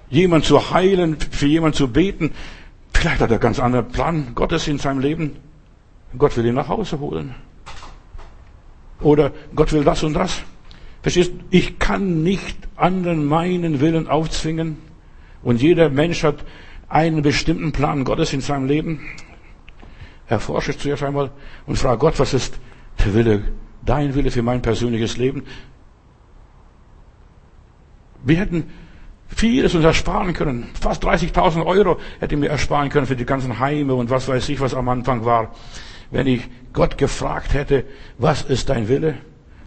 [0.09, 2.31] jemand zu heilen, für jemand zu beten.
[2.93, 5.37] Vielleicht hat er ganz anderen Plan Gottes in seinem Leben.
[6.17, 7.35] Gott will ihn nach Hause holen.
[9.01, 10.41] Oder Gott will das und das.
[11.01, 11.39] Verstehst du?
[11.49, 14.77] Ich kann nicht anderen meinen Willen aufzwingen.
[15.43, 16.43] Und jeder Mensch hat
[16.89, 19.01] einen bestimmten Plan Gottes in seinem Leben.
[20.27, 21.31] Erforsche es zuerst einmal
[21.65, 22.59] und frage Gott, was ist
[22.99, 23.43] der Wille,
[23.85, 25.43] dein Wille für mein persönliches Leben?
[28.23, 28.65] Wir hätten
[29.27, 30.69] vieles uns ersparen können.
[30.79, 34.59] Fast 30.000 Euro hätte mir ersparen können für die ganzen Heime und was weiß ich,
[34.59, 35.53] was am Anfang war
[36.11, 37.85] wenn ich Gott gefragt hätte,
[38.17, 39.15] was ist dein Wille?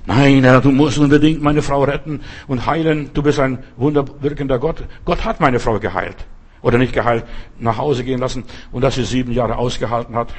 [0.06, 3.10] Nein, Herr, du musst unbedingt meine Frau retten und heilen.
[3.12, 4.84] Du bist ein wunderwirkender Gott.
[5.04, 6.16] Gott hat meine Frau geheilt.
[6.62, 7.24] Oder nicht geheilt,
[7.58, 10.34] nach Hause gehen lassen und dass sie sieben Jahre ausgehalten hat.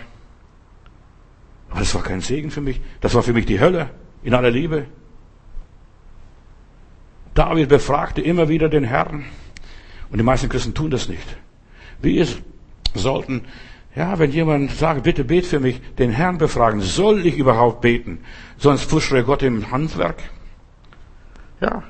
[1.70, 2.82] Aber das war kein Segen für mich.
[2.99, 3.89] Das war für mich die Hölle
[4.24, 4.86] in aller Liebe.
[7.34, 9.26] David befragte immer wieder den Herrn.
[10.12, 11.38] Und die meisten Christen tun das nicht.
[12.02, 12.28] Wir
[12.93, 13.45] sollten
[13.96, 18.20] ja, wenn jemand sagt, bitte bet für mich, den Herrn befragen, soll ich überhaupt beten?
[18.58, 20.24] Sonst fuschere Gott im Handwerk.
[21.60, 21.84] Ja,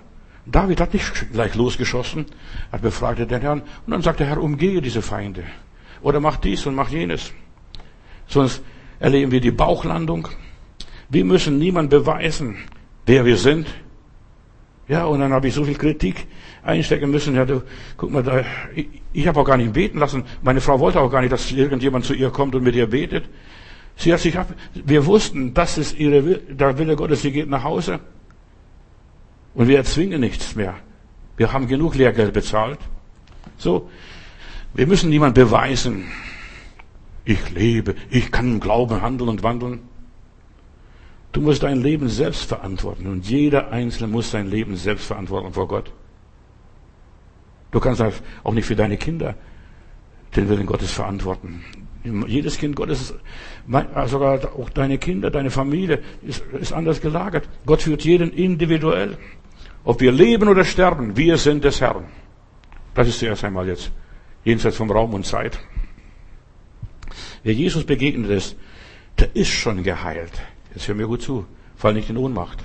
[0.46, 2.26] David hat nicht gleich losgeschossen,
[2.72, 5.44] hat befragt den Herrn und dann sagt der Herr, umgehe diese Feinde.
[6.02, 7.32] Oder mach dies und mach jenes.
[8.28, 8.64] Sonst
[9.00, 10.28] erleben wir die Bauchlandung.
[11.10, 12.58] Wir müssen niemand beweisen,
[13.06, 13.68] wer wir sind.
[14.92, 16.28] Ja, und dann habe ich so viel Kritik
[16.64, 17.34] einstecken müssen.
[17.34, 17.64] Ja, du,
[17.96, 18.44] guck mal, da,
[18.76, 20.26] ich, ich habe auch gar nicht beten lassen.
[20.42, 23.24] Meine Frau wollte auch gar nicht, dass irgendjemand zu ihr kommt und mit ihr betet.
[23.96, 27.64] Sie hat sich ab, wir wussten, das ist ihre, der Wille Gottes, sie geht nach
[27.64, 28.02] Hause.
[29.54, 30.76] Und wir erzwingen nichts mehr.
[31.38, 32.80] Wir haben genug Lehrgeld bezahlt.
[33.58, 33.90] So.
[34.74, 36.12] Wir müssen niemand beweisen.
[37.24, 39.80] Ich lebe, ich kann im Glauben handeln und wandeln.
[41.32, 45.68] Du musst dein Leben selbst verantworten und jeder Einzelne muss sein Leben selbst verantworten vor
[45.68, 45.92] Gott.
[47.72, 48.04] Du kannst
[48.44, 49.36] auch nicht für deine Kinder
[50.36, 51.64] den Willen Gottes verantworten.
[52.28, 53.14] Jedes Kind Gottes,
[54.08, 57.48] sogar auch deine Kinder, deine Familie ist, ist anders gelagert.
[57.66, 59.18] Gott führt jeden individuell.
[59.84, 62.06] Ob wir leben oder sterben, wir sind des Herrn.
[62.94, 63.92] Das ist zuerst einmal jetzt
[64.44, 65.60] jenseits vom Raum und Zeit.
[67.44, 68.58] Wer Jesus begegnet ist,
[69.20, 70.42] der ist schon geheilt.
[70.74, 71.46] Jetzt hör mir gut zu.
[71.76, 72.64] Fall nicht in Ohnmacht.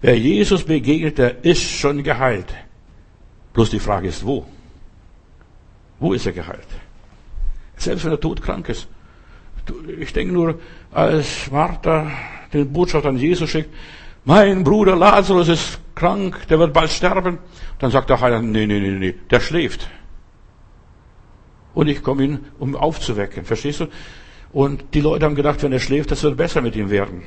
[0.00, 2.54] Wer Jesus begegnet, der ist schon geheilt.
[3.52, 4.46] Bloß die Frage ist, wo?
[5.98, 6.66] Wo ist er geheilt?
[7.76, 8.88] Selbst wenn er todkrank ist.
[9.98, 10.60] Ich denke nur,
[10.92, 12.10] als Martha
[12.52, 13.70] den Botschaft an Jesus schickt,
[14.24, 17.38] mein Bruder Lazarus ist krank, der wird bald sterben.
[17.78, 19.88] Dann sagt der Heiland, nee, nee, nee, nee, der schläft.
[21.74, 23.44] Und ich komme ihn, um aufzuwecken.
[23.44, 23.86] Verstehst du?
[24.54, 27.24] Und die Leute haben gedacht, wenn er schläft, das wird besser mit ihm werden.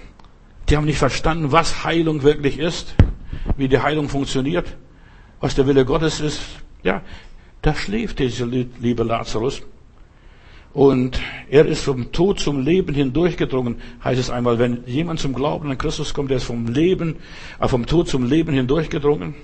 [0.69, 2.95] Die haben nicht verstanden, was Heilung wirklich ist,
[3.57, 4.77] wie die Heilung funktioniert,
[5.41, 6.41] was der Wille Gottes ist.
[6.83, 7.01] Ja,
[7.61, 9.61] da schläft dieser liebe Lazarus.
[10.71, 11.19] Und
[11.49, 14.57] er ist vom Tod zum Leben hindurchgedrungen, heißt es einmal.
[14.57, 17.17] Wenn jemand zum Glauben an Christus kommt, der ist vom Leben,
[17.59, 19.35] äh, vom Tod zum Leben hindurchgedrungen.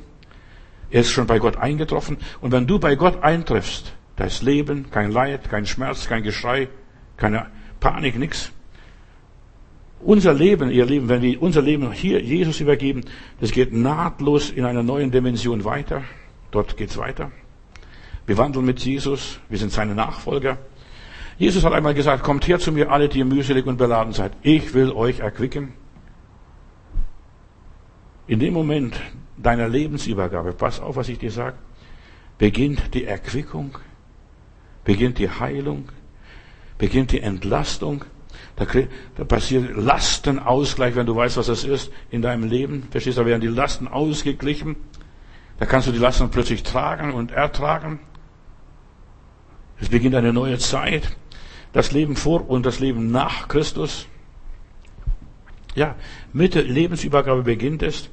[0.90, 2.16] Er ist schon bei Gott eingetroffen.
[2.40, 6.70] Und wenn du bei Gott eintriffst, da ist Leben, kein Leid, kein Schmerz, kein Geschrei,
[7.18, 7.48] keine
[7.84, 8.54] Panik, nichts.
[10.00, 13.04] Unser Leben, ihr Lieben, wenn wir unser Leben hier Jesus übergeben,
[13.42, 16.02] das geht nahtlos in einer neuen Dimension weiter.
[16.52, 17.32] Dort geht's weiter.
[18.26, 20.60] Wir wandeln mit Jesus, wir sind seine Nachfolger.
[21.38, 24.32] Jesus hat einmal gesagt, kommt her zu mir alle, die ihr mühselig und beladen seid.
[24.44, 25.74] Ich will euch erquicken.
[28.28, 28.96] In dem Moment
[29.36, 31.58] deiner Lebensübergabe, pass auf, was ich dir sage,
[32.38, 33.78] beginnt die Erquickung,
[34.86, 35.90] beginnt die Heilung,
[36.84, 38.04] beginnt die Entlastung.
[38.58, 38.66] Da,
[39.16, 42.90] da passiert Lastenausgleich, wenn du weißt, was das ist in deinem Leben.
[42.92, 44.76] Verstehst du, da werden die Lasten ausgeglichen.
[45.60, 48.02] Da kannst du die Lasten plötzlich tragen und ertragen.
[49.80, 51.16] Es beginnt eine neue Zeit.
[51.72, 54.06] Das Leben vor und das Leben nach Christus.
[55.76, 55.96] Ja,
[56.34, 58.10] mit der Lebensübergabe beginnt es.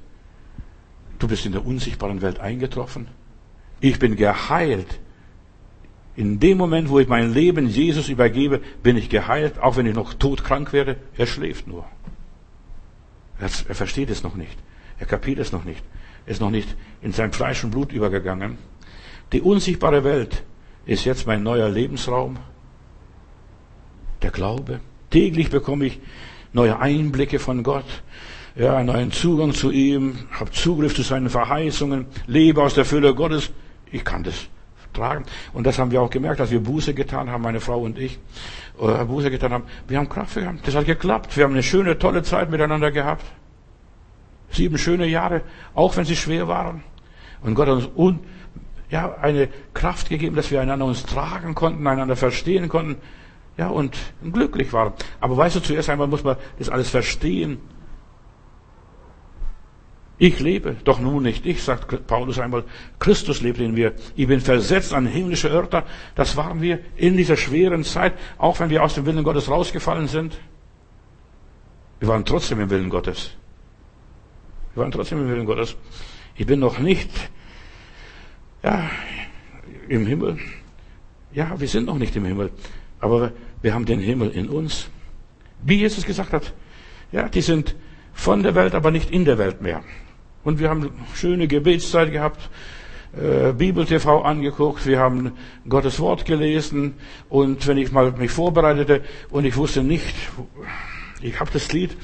[1.18, 3.08] Du bist in der unsichtbaren Welt eingetroffen.
[3.80, 5.00] Ich bin geheilt.
[6.20, 9.94] In dem Moment, wo ich mein Leben Jesus übergebe, bin ich geheilt, auch wenn ich
[9.94, 10.96] noch todkrank wäre.
[11.16, 11.86] Er schläft nur.
[13.38, 14.58] Er, er versteht es noch nicht.
[14.98, 15.82] Er kapiert es noch nicht.
[16.26, 18.58] Er ist noch nicht in sein Fleisch und Blut übergegangen.
[19.32, 20.42] Die unsichtbare Welt
[20.84, 22.36] ist jetzt mein neuer Lebensraum
[24.20, 24.80] der Glaube.
[25.08, 26.00] Täglich bekomme ich
[26.52, 28.02] neue Einblicke von Gott,
[28.56, 33.14] ja, einen neuen Zugang zu ihm, habe Zugriff zu seinen Verheißungen, lebe aus der Fülle
[33.14, 33.52] Gottes.
[33.90, 34.50] Ich kann das
[34.92, 35.24] tragen.
[35.52, 38.18] Und das haben wir auch gemerkt, als wir Buße getan haben, meine Frau und ich,
[38.80, 39.64] äh, Buße getan haben.
[39.88, 40.66] Wir haben Kraft gehabt.
[40.66, 41.36] Das hat geklappt.
[41.36, 43.24] Wir haben eine schöne, tolle Zeit miteinander gehabt.
[44.50, 45.42] Sieben schöne Jahre,
[45.74, 46.82] auch wenn sie schwer waren.
[47.42, 48.18] Und Gott hat uns un,
[48.90, 52.96] ja, eine Kraft gegeben, dass wir einander uns tragen konnten, einander verstehen konnten
[53.56, 53.96] ja, und
[54.32, 54.92] glücklich waren.
[55.20, 57.58] Aber weißt du, zuerst einmal muss man das alles verstehen.
[60.22, 62.64] Ich lebe, doch nun nicht ich, sagt Paulus einmal.
[62.98, 63.94] Christus lebt in mir.
[64.16, 65.86] Ich bin versetzt an himmlische Örter.
[66.14, 70.08] Das waren wir in dieser schweren Zeit, auch wenn wir aus dem Willen Gottes rausgefallen
[70.08, 70.38] sind.
[72.00, 73.30] Wir waren trotzdem im Willen Gottes.
[74.74, 75.74] Wir waren trotzdem im Willen Gottes.
[76.34, 77.08] Ich bin noch nicht,
[78.62, 78.90] ja,
[79.88, 80.36] im Himmel.
[81.32, 82.50] Ja, wir sind noch nicht im Himmel.
[83.00, 84.90] Aber wir haben den Himmel in uns.
[85.62, 86.52] Wie Jesus gesagt hat,
[87.10, 87.74] ja, die sind
[88.12, 89.82] von der Welt, aber nicht in der Welt mehr.
[90.44, 92.48] Und wir haben schöne Gebetszeit gehabt,
[93.12, 95.32] äh, Bibel TV angeguckt, wir haben
[95.68, 96.94] Gottes Wort gelesen
[97.28, 100.14] und wenn ich mal mich vorbereitete und ich wusste nicht,
[101.20, 101.96] ich habe das Lied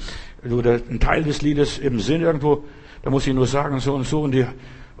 [0.49, 2.65] oder einen Teil des Liedes im Sinn irgendwo,
[3.03, 4.45] da muss ich nur sagen so und so und die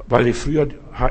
[0.07, 0.67] weil die früher,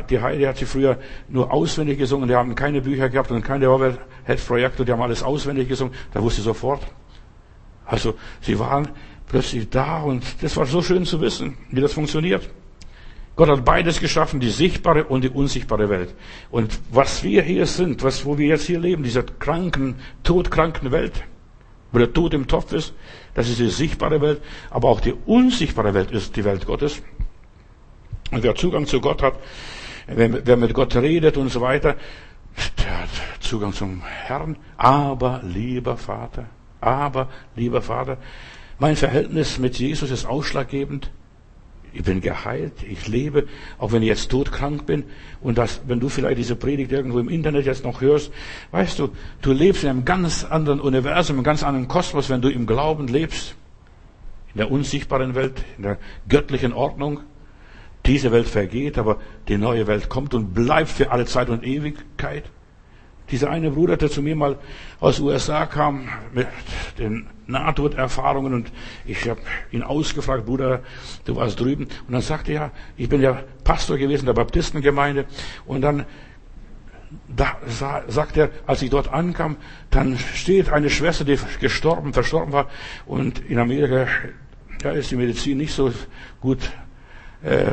[0.08, 0.98] die Heide hat sie früher
[1.28, 5.68] nur auswendig gesungen, die haben keine Bücher gehabt und keine Overhead-Projekte, die haben alles auswendig
[5.68, 6.80] gesungen, da wusste sie sofort.
[7.84, 8.88] Also, sie waren
[9.28, 12.48] plötzlich da und das war so schön zu wissen, wie das funktioniert.
[13.36, 16.14] Gott hat beides geschaffen, die sichtbare und die unsichtbare Welt.
[16.50, 21.22] Und was wir hier sind, was, wo wir jetzt hier leben, dieser kranken, todkranken Welt,
[21.92, 22.94] wo der Tod im Topf ist,
[23.34, 27.02] das ist die sichtbare Welt, aber auch die unsichtbare Welt ist die Welt Gottes.
[28.30, 29.34] Und wer Zugang zu Gott hat,
[30.06, 31.96] wer mit Gott redet und so weiter,
[32.78, 33.10] der hat
[33.40, 34.56] Zugang zum Herrn.
[34.78, 36.46] Aber, lieber Vater,
[36.80, 38.16] aber, lieber Vater,
[38.78, 41.10] mein Verhältnis mit Jesus ist ausschlaggebend.
[41.92, 43.46] Ich bin geheilt, ich lebe,
[43.78, 45.04] auch wenn ich jetzt todkrank bin.
[45.40, 48.30] Und das, wenn du vielleicht diese Predigt irgendwo im Internet jetzt noch hörst,
[48.72, 49.08] weißt du,
[49.40, 53.08] du lebst in einem ganz anderen Universum, einem ganz anderen Kosmos, wenn du im Glauben
[53.08, 53.54] lebst.
[54.52, 55.98] In der unsichtbaren Welt, in der
[56.28, 57.20] göttlichen Ordnung.
[58.04, 59.18] Diese Welt vergeht, aber
[59.48, 62.44] die neue Welt kommt und bleibt für alle Zeit und Ewigkeit.
[63.30, 64.56] Dieser eine Bruder, der zu mir mal
[65.00, 66.46] aus USA kam mit
[66.98, 68.72] den Nahtoderfahrungen und
[69.04, 69.40] ich habe
[69.72, 70.82] ihn ausgefragt, Bruder,
[71.24, 71.84] du warst drüben.
[72.06, 75.26] Und dann sagte er, ich bin ja Pastor gewesen der Baptistengemeinde.
[75.66, 76.06] Und dann
[77.28, 77.56] da
[78.08, 79.56] sagt er, als ich dort ankam,
[79.90, 82.68] dann steht eine Schwester, die gestorben, verstorben war.
[83.06, 84.06] Und in Amerika
[84.82, 85.92] ja, ist die Medizin nicht so
[86.40, 86.70] gut
[87.42, 87.72] äh,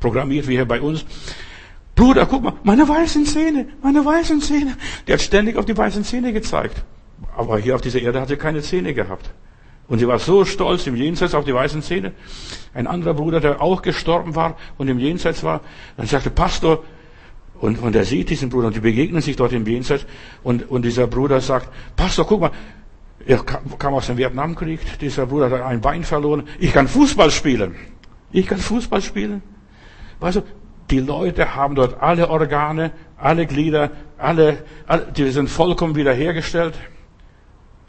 [0.00, 1.04] programmiert wie hier bei uns.
[2.02, 4.76] Bruder, guck mal, meine weißen Zähne, meine weißen Zähne.
[5.06, 6.82] Der hat ständig auf die weißen Zähne gezeigt.
[7.36, 9.30] Aber hier auf dieser Erde hat er keine Zähne gehabt.
[9.86, 12.12] Und sie war so stolz im Jenseits auf die weißen Zähne.
[12.74, 15.60] Ein anderer Bruder, der auch gestorben war und im Jenseits war,
[15.96, 16.82] dann sagte Pastor,
[17.60, 20.04] und, und er sieht diesen Bruder und die begegnen sich dort im Jenseits
[20.42, 22.50] und, und dieser Bruder sagt, Pastor, guck mal,
[23.24, 27.76] er kam aus dem Vietnamkrieg, dieser Bruder hat ein Bein verloren, ich kann Fußball spielen.
[28.32, 29.40] Ich kann Fußball spielen.
[30.18, 30.42] Weißt du,
[30.90, 36.74] die Leute haben dort alle Organe, alle Glieder, alle, alle die sind vollkommen wiederhergestellt.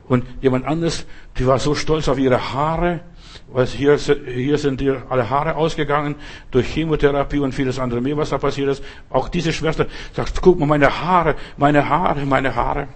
[0.07, 1.05] Und jemand anderes,
[1.37, 3.01] die war so stolz auf ihre Haare,
[3.47, 6.15] weil hier, hier sind ihr alle Haare ausgegangen
[6.51, 8.83] durch Chemotherapie und vieles andere mehr, was da passiert ist.
[9.09, 12.89] Auch diese Schwester sagt, guck mal, meine Haare, meine Haare, meine Haare.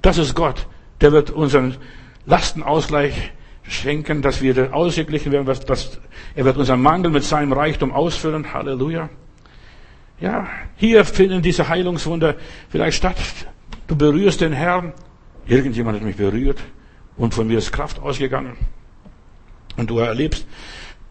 [0.00, 0.66] Das ist Gott.
[1.00, 1.76] Der wird unseren
[2.26, 3.32] Lastenausgleich
[3.68, 6.00] schenken, dass wir ausgeglichen werden, dass,
[6.34, 8.52] er wird unseren Mangel mit seinem Reichtum ausfüllen.
[8.52, 9.08] Halleluja.
[10.20, 12.34] Ja, hier finden diese Heilungswunder
[12.68, 13.16] vielleicht statt.
[13.86, 14.92] Du berührst den Herrn.
[15.46, 16.58] Irgendjemand hat mich berührt
[17.16, 18.56] und von mir ist Kraft ausgegangen.
[19.76, 20.46] Und du erlebst,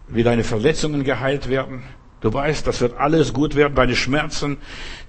[0.10, 1.84] wie deine Verletzungen geheilt werden.
[2.22, 3.76] Du weißt, das wird alles gut werden.
[3.76, 4.58] Deine Schmerzen,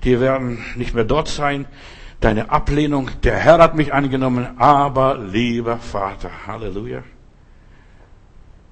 [0.05, 1.66] die werden nicht mehr dort sein.
[2.20, 7.03] Deine Ablehnung, der Herr hat mich angenommen, aber lieber Vater, Halleluja.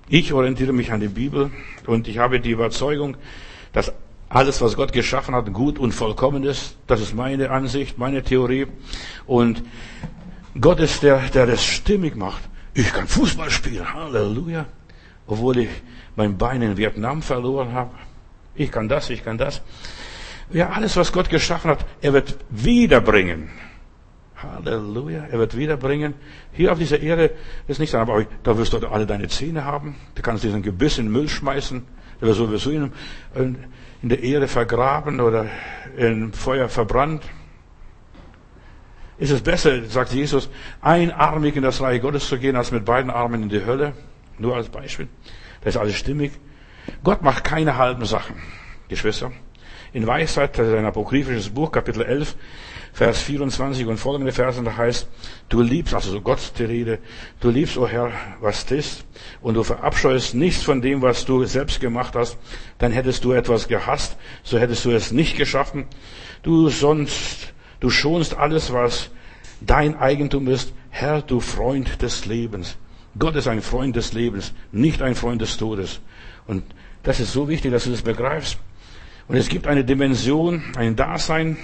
[0.09, 1.51] Ich orientiere mich an die Bibel
[1.87, 3.17] und ich habe die Überzeugung,
[3.73, 3.93] dass
[4.29, 6.77] alles, was Gott geschaffen hat, gut und vollkommen ist.
[6.87, 8.67] Das ist meine Ansicht, meine Theorie.
[9.27, 9.65] Und
[10.61, 12.43] Gott ist der, der das stimmig macht.
[12.75, 14.67] Ich kann Fußball spielen, Halleluja.
[15.27, 15.71] Obwohl ich
[16.15, 17.91] mein Bein in Vietnam verloren habe.
[18.55, 19.61] Ich kann das, ich kann das.
[20.53, 23.51] Ja, alles, was Gott geschaffen hat, er wird wiederbringen.
[24.43, 25.27] Halleluja.
[25.31, 26.15] Er wird wiederbringen.
[26.53, 27.33] Hier auf dieser Erde
[27.69, 29.97] ist nichts, aber da wirst du alle deine Zähne haben.
[30.15, 31.83] Du kannst diesen Gebiss in den Müll schmeißen.
[32.21, 32.93] Der wird sowieso in,
[33.35, 35.47] in der Erde vergraben oder
[35.97, 37.25] im Feuer verbrannt.
[39.19, 40.51] Ist es besser, sagt Jesus,
[40.83, 43.95] einarmig in das Reich Gottes zu gehen, als mit beiden Armen in die Hölle?
[44.39, 45.09] Nur als Beispiel.
[45.63, 46.33] Das ist alles stimmig.
[47.03, 48.37] Gott macht keine halben Sachen,
[48.89, 49.33] Geschwister.
[49.93, 52.37] In Weisheit, das ist ein apokryphisches Buch, Kapitel 11,
[52.97, 55.07] Vers 24 und folgende Verse, da heißt,
[55.51, 56.99] du liebst, also so Gott die Rede,
[57.41, 59.05] du liebst, o oh Herr, was ist,
[59.43, 62.39] und du verabscheust nichts von dem, was du selbst gemacht hast,
[62.79, 65.85] dann hättest du etwas gehasst, so hättest du es nicht geschaffen.
[66.43, 69.11] Du sonst, du schonst alles, was
[69.61, 72.79] dein Eigentum ist, Herr, du Freund des Lebens.
[73.19, 76.01] Gott ist ein Freund des Lebens, nicht ein Freund des Todes.
[76.47, 76.63] Und
[77.03, 78.57] das ist so wichtig, dass du das begreifst.
[79.29, 81.59] Und es gibt eine Dimension, ein Dasein,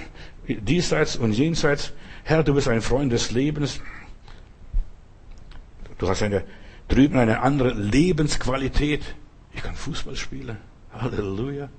[0.47, 1.93] diesseits und jenseits.
[2.23, 3.81] Herr, du bist ein Freund des Lebens.
[5.97, 6.43] Du hast eine,
[6.87, 9.01] drüben eine andere Lebensqualität.
[9.53, 10.57] Ich kann Fußball spielen.
[10.91, 11.69] Halleluja.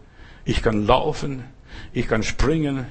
[0.45, 1.45] Ich kann laufen.
[1.93, 2.87] Ich kann springen.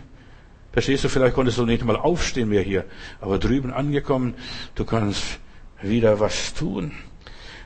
[0.72, 2.86] Verstehst du, vielleicht konntest du nicht mal aufstehen mehr hier.
[3.22, 4.34] Aber drüben angekommen,
[4.76, 5.40] du kannst
[5.82, 6.94] wieder was tun.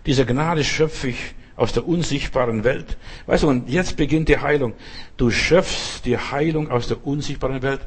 [0.06, 2.98] Diese Gnade schöpfe ich aus der unsichtbaren Welt.
[3.26, 4.74] Weißt du, und jetzt beginnt die Heilung.
[5.18, 7.82] Du schöpfst die Heilung aus der unsichtbaren Welt.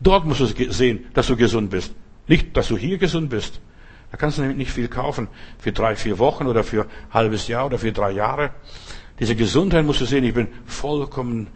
[0.00, 1.94] Dort musst du sehen, dass du gesund bist.
[2.28, 3.60] Nicht, dass du hier gesund bist.
[4.10, 5.28] Da kannst du nämlich nicht viel kaufen.
[5.58, 8.50] Für drei, vier Wochen oder für ein halbes Jahr oder für drei Jahre.
[9.18, 10.24] Diese Gesundheit musst du sehen.
[10.24, 11.48] Ich bin vollkommen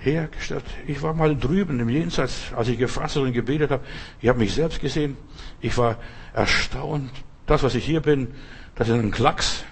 [0.00, 0.64] hergestellt.
[0.86, 3.84] Ich war mal drüben im Jenseits, als ich gefasst und gebetet habe.
[4.20, 5.16] Ich habe mich selbst gesehen.
[5.60, 5.96] Ich war
[6.32, 7.10] erstaunt.
[7.46, 8.28] Das, was ich hier bin,
[8.74, 9.64] das ist ein Klacks.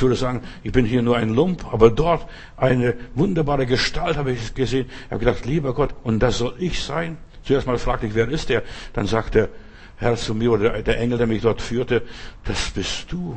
[0.00, 2.26] Ich würde sagen, ich bin hier nur ein Lump, aber dort
[2.56, 4.86] eine wunderbare Gestalt habe ich gesehen.
[4.88, 7.18] Ich habe gedacht, lieber Gott, und das soll ich sein?
[7.42, 8.62] Zuerst mal fragte ich, wer ist der?
[8.94, 9.50] Dann sagt der
[9.98, 12.00] Herr zu mir, oder der Engel, der mich dort führte,
[12.44, 13.36] das bist du.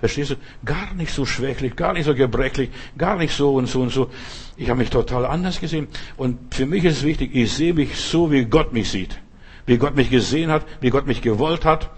[0.00, 0.36] Verstehst du?
[0.64, 4.08] Gar nicht so schwächlich, gar nicht so gebrechlich, gar nicht so und so und so.
[4.56, 5.88] Ich habe mich total anders gesehen.
[6.16, 9.20] Und für mich ist es wichtig, ich sehe mich so, wie Gott mich sieht.
[9.66, 11.90] Wie Gott mich gesehen hat, wie Gott mich gewollt hat,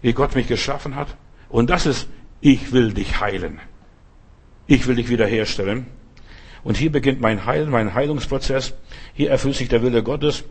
[0.00, 1.08] wie Gott mich geschaffen hat.
[1.50, 2.08] Und das ist
[2.40, 3.60] ich will dich heilen.
[4.66, 5.86] Ich will dich wiederherstellen.
[6.64, 8.74] Und hier beginnt mein Heil, mein Heilungsprozess.
[9.14, 10.44] Hier erfüllt sich der Wille Gottes.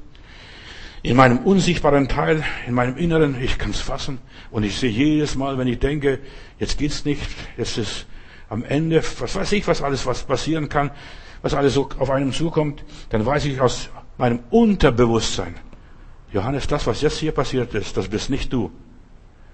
[1.04, 4.20] In meinem unsichtbaren Teil, in meinem Inneren, ich kann es fassen.
[4.50, 6.20] Und ich sehe jedes Mal, wenn ich denke,
[6.60, 7.22] jetzt geht's nicht,
[7.56, 8.08] jetzt ist
[8.50, 10.92] am Ende, was weiß ich, was alles, was passieren kann,
[11.42, 15.56] was alles so auf einem zukommt, dann weiß ich aus meinem Unterbewusstsein,
[16.34, 18.72] Johannes, das, was jetzt hier passiert ist, das bist nicht du.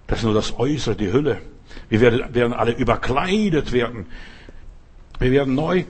[0.08, 1.42] Das ist nur das Äußere, die Hülle.
[1.90, 4.06] Wir werden, alle überkleidet werden.
[5.20, 5.84] Wir werden neu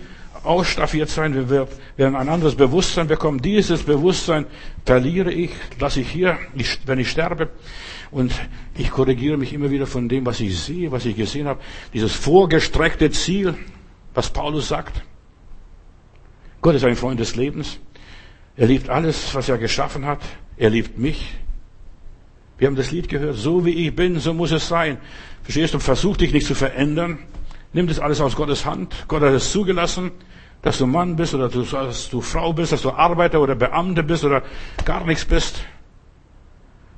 [0.43, 1.33] ausstaffiert sein.
[1.49, 1.67] Wir
[1.97, 3.41] werden ein anderes Bewusstsein bekommen.
[3.41, 4.45] Dieses Bewusstsein
[4.85, 6.37] verliere ich, lasse ich hier,
[6.85, 7.49] wenn ich sterbe.
[8.11, 8.31] Und
[8.75, 11.59] ich korrigiere mich immer wieder von dem, was ich sehe, was ich gesehen habe.
[11.93, 13.55] Dieses vorgestreckte Ziel,
[14.13, 15.03] was Paulus sagt.
[16.61, 17.79] Gott ist ein Freund des Lebens.
[18.55, 20.21] Er liebt alles, was er geschaffen hat.
[20.57, 21.33] Er liebt mich.
[22.57, 24.97] Wir haben das Lied gehört, so wie ich bin, so muss es sein.
[25.43, 25.79] Verstehst du?
[25.79, 27.19] Versuch dich nicht zu verändern.
[27.73, 29.05] Nimm das alles aus Gottes Hand.
[29.07, 30.11] Gott hat es zugelassen,
[30.61, 34.23] dass du Mann bist oder dass du Frau bist, dass du Arbeiter oder Beamte bist
[34.23, 34.43] oder
[34.85, 35.65] gar nichts bist.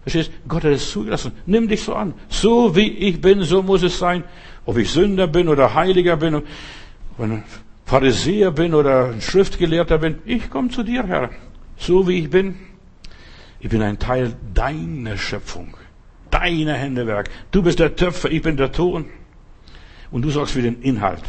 [0.04, 0.32] Verstehst?
[0.48, 1.32] Gott hat es zugelassen.
[1.48, 2.14] Nimm dich so an.
[2.30, 4.24] So wie ich bin, so muss es sein.
[4.66, 6.44] Ob ich Sünder bin oder Heiliger bin, ob
[7.18, 7.44] ein
[7.86, 10.20] Pharisäer bin oder ein Schriftgelehrter bin.
[10.26, 11.32] Ich komme zu dir, Herr.
[11.78, 12.56] So wie ich bin.
[13.66, 15.76] Ich bin ein Teil deiner Schöpfung.
[16.30, 17.32] Deiner Händewerk.
[17.50, 19.10] Du bist der Töpfer, ich bin der Ton.
[20.12, 21.24] Und du sorgst für den Inhalt.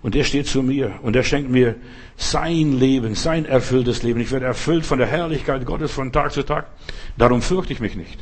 [0.00, 1.74] Und er steht zu mir und er schenkt mir
[2.16, 4.20] sein Leben, sein erfülltes Leben.
[4.20, 6.68] Ich werde erfüllt von der Herrlichkeit Gottes von Tag zu Tag.
[7.18, 8.18] Darum fürchte ich mich nicht.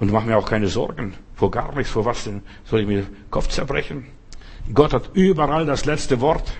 [0.00, 1.92] Und mache mir auch keine Sorgen vor gar nichts.
[1.92, 4.06] Vor was denn soll ich mir den Kopf zerbrechen?
[4.72, 6.54] Gott hat überall das letzte Wort.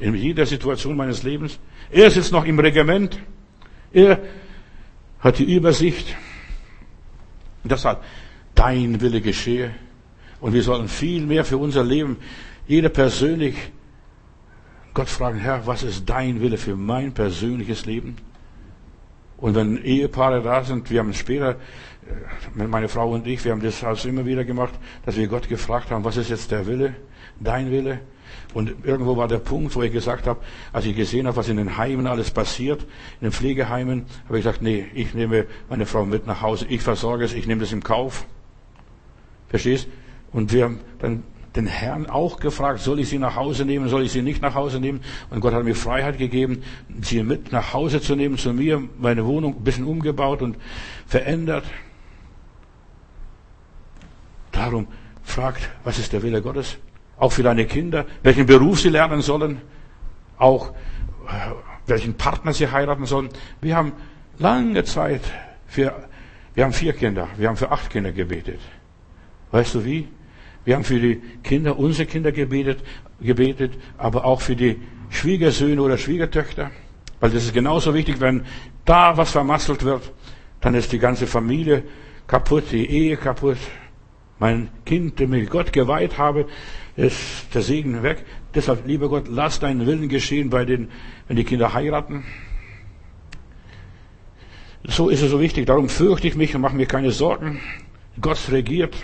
[0.00, 1.58] In jeder Situation meines Lebens.
[1.90, 3.18] Er sitzt noch im Regiment.
[3.92, 4.20] Er
[5.20, 6.16] hat die Übersicht.
[7.64, 8.02] Deshalb,
[8.54, 9.74] dein Wille geschehe
[10.40, 12.16] und wir sollen viel mehr für unser Leben,
[12.66, 13.54] jeder persönlich,
[14.94, 18.16] Gott fragen, Herr, was ist dein Wille für mein persönliches Leben?
[19.36, 21.56] Und wenn Ehepaare da sind, wir haben später,
[22.56, 24.74] äh, meine Frau und ich, wir haben das also immer wieder gemacht,
[25.04, 26.94] dass wir Gott gefragt haben, was ist jetzt der Wille,
[27.38, 28.00] dein Wille?
[28.52, 30.40] Und irgendwo war der Punkt, wo ich gesagt habe,
[30.72, 32.82] als ich gesehen habe, was in den Heimen alles passiert,
[33.20, 36.82] in den Pflegeheimen, habe ich gesagt, nee, ich nehme meine Frau mit nach Hause, ich
[36.82, 38.26] versorge es, ich nehme das im Kauf.
[39.48, 39.88] Verstehst?
[40.32, 41.22] Und wir haben dann
[41.56, 44.54] den Herrn auch gefragt, soll ich sie nach Hause nehmen, soll ich sie nicht nach
[44.54, 45.00] Hause nehmen?
[45.30, 46.62] Und Gott hat mir Freiheit gegeben,
[47.02, 50.56] sie mit nach Hause zu nehmen, zu mir, meine Wohnung ein bisschen umgebaut und
[51.06, 51.64] verändert.
[54.52, 54.86] Darum
[55.22, 56.78] fragt, was ist der Wille Gottes?
[57.20, 59.60] Auch für deine Kinder, welchen Beruf sie lernen sollen,
[60.38, 61.52] auch äh,
[61.86, 63.28] welchen Partner sie heiraten sollen.
[63.60, 63.92] Wir haben
[64.38, 65.20] lange Zeit
[65.66, 65.94] für,
[66.54, 68.60] wir haben vier Kinder, wir haben für acht Kinder gebetet.
[69.50, 70.08] Weißt du wie?
[70.64, 72.80] Wir haben für die Kinder, unsere Kinder gebetet,
[73.20, 76.70] gebetet, aber auch für die Schwiegersöhne oder Schwiegertöchter.
[77.20, 78.46] Weil das ist genauso wichtig, wenn
[78.84, 80.10] da was vermasselt wird,
[80.60, 81.82] dann ist die ganze Familie
[82.26, 83.58] kaputt, die Ehe kaputt.
[84.38, 86.46] Mein Kind, dem ich Gott geweiht habe,
[87.00, 88.24] ist der Segen weg.
[88.54, 90.88] Deshalb, lieber Gott, lass deinen Willen geschehen bei den,
[91.26, 92.24] wenn die Kinder heiraten.
[94.84, 95.66] So ist es so wichtig.
[95.66, 97.60] Darum fürchte ich mich und mache mir keine Sorgen.
[98.20, 98.94] Gott regiert.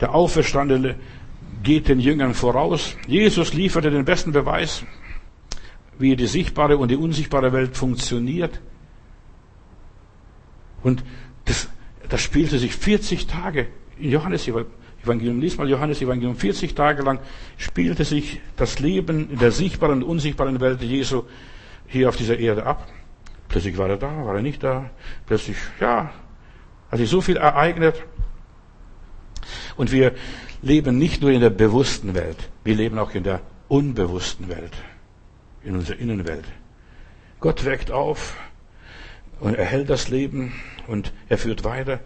[0.00, 0.96] Der Auferstandene
[1.62, 2.96] geht den Jüngern voraus.
[3.06, 4.84] Jesus lieferte den besten Beweis,
[5.98, 8.60] wie die sichtbare und die unsichtbare Welt funktioniert.
[10.82, 11.02] Und
[11.46, 11.68] das,
[12.08, 13.68] das spielte sich 40 Tage
[13.98, 14.46] in Johannes
[15.06, 15.40] Evangelium.
[15.40, 16.36] Lies mal Johannes Evangelium.
[16.36, 17.20] 40 Tage lang
[17.56, 21.22] spielte sich das Leben in der sichtbaren und unsichtbaren Welt Jesu
[21.86, 22.86] hier auf dieser Erde ab.
[23.48, 24.90] Plötzlich war er da, war er nicht da.
[25.26, 26.12] Plötzlich, ja,
[26.90, 28.02] hat sich so viel ereignet.
[29.76, 30.12] Und wir
[30.62, 34.72] leben nicht nur in der bewussten Welt, wir leben auch in der unbewussten Welt,
[35.62, 36.44] in unserer Innenwelt.
[37.40, 38.36] Gott weckt auf
[39.38, 40.54] und erhält das Leben
[40.86, 42.00] und er führt weiter.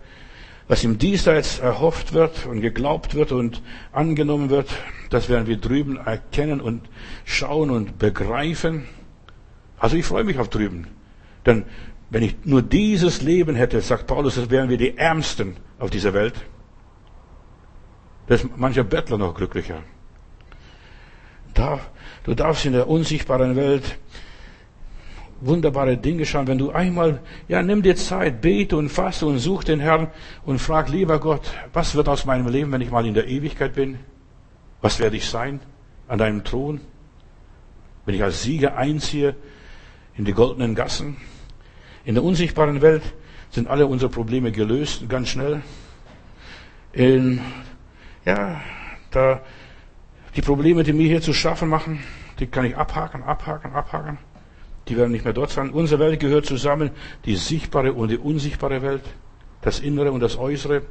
[0.71, 3.61] Was im Diesseits erhofft wird und geglaubt wird und
[3.91, 4.69] angenommen wird,
[5.11, 6.89] das werden wir drüben erkennen und
[7.25, 8.87] schauen und begreifen.
[9.81, 10.87] Also ich freue mich auf drüben.
[11.45, 11.65] Denn
[12.11, 16.15] wenn ich nur dieses Leben hätte, sagt Paulus, das wären wir die Ärmsten auf dieser
[16.15, 16.35] Welt.
[18.29, 19.83] Da ist mancher Bettler noch glücklicher.
[22.23, 23.99] Du darfst in der unsichtbaren Welt
[25.41, 26.47] wunderbare Dinge schauen.
[26.47, 30.09] Wenn du einmal, ja, nimm dir Zeit, bete und faste und such den Herrn
[30.45, 33.75] und frag, lieber Gott, was wird aus meinem Leben, wenn ich mal in der Ewigkeit
[33.75, 33.99] bin?
[34.81, 35.61] Was werde ich sein
[36.09, 36.81] an deinem Thron?
[38.05, 39.35] Wenn ich als Sieger einziehe
[40.17, 41.17] in die goldenen Gassen?
[42.05, 43.03] In der unsichtbaren Welt
[43.51, 45.63] sind alle unsere Probleme gelöst, ganz schnell.
[46.93, 47.41] In
[48.25, 48.61] ja,
[49.11, 49.41] da,
[50.37, 52.01] die Probleme, die mir hier zu schaffen machen,
[52.39, 54.19] die kann ich abhaken, abhaken, abhaken.
[54.89, 55.71] Die werden nicht mehr dort sein.
[55.71, 56.91] Unsere Welt gehört zusammen,
[57.25, 59.03] die sichtbare und die unsichtbare Welt,
[59.61, 60.83] das Innere und das Äußere.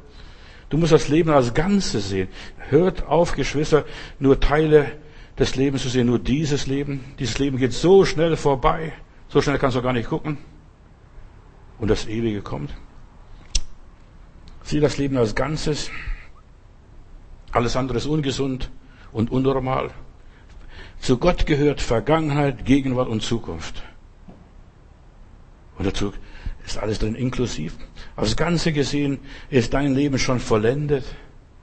[0.68, 2.28] Du musst das Leben als Ganzes sehen.
[2.68, 3.84] Hört auf, Geschwister,
[4.18, 4.92] nur Teile
[5.38, 7.04] des Lebens zu sehen, nur dieses Leben.
[7.18, 8.92] Dieses Leben geht so schnell vorbei.
[9.28, 10.38] So schnell kannst du gar nicht gucken.
[11.78, 12.72] Und das Ewige kommt.
[14.62, 15.90] Sieh das Leben als Ganzes.
[17.52, 18.70] Alles andere ist ungesund
[19.12, 19.90] und unnormal.
[21.00, 23.82] Zu Gott gehört Vergangenheit, Gegenwart und Zukunft.
[25.78, 26.12] Und dazu
[26.64, 27.74] ist alles drin inklusiv.
[28.16, 31.04] Aufs Ganze gesehen ist dein Leben schon vollendet,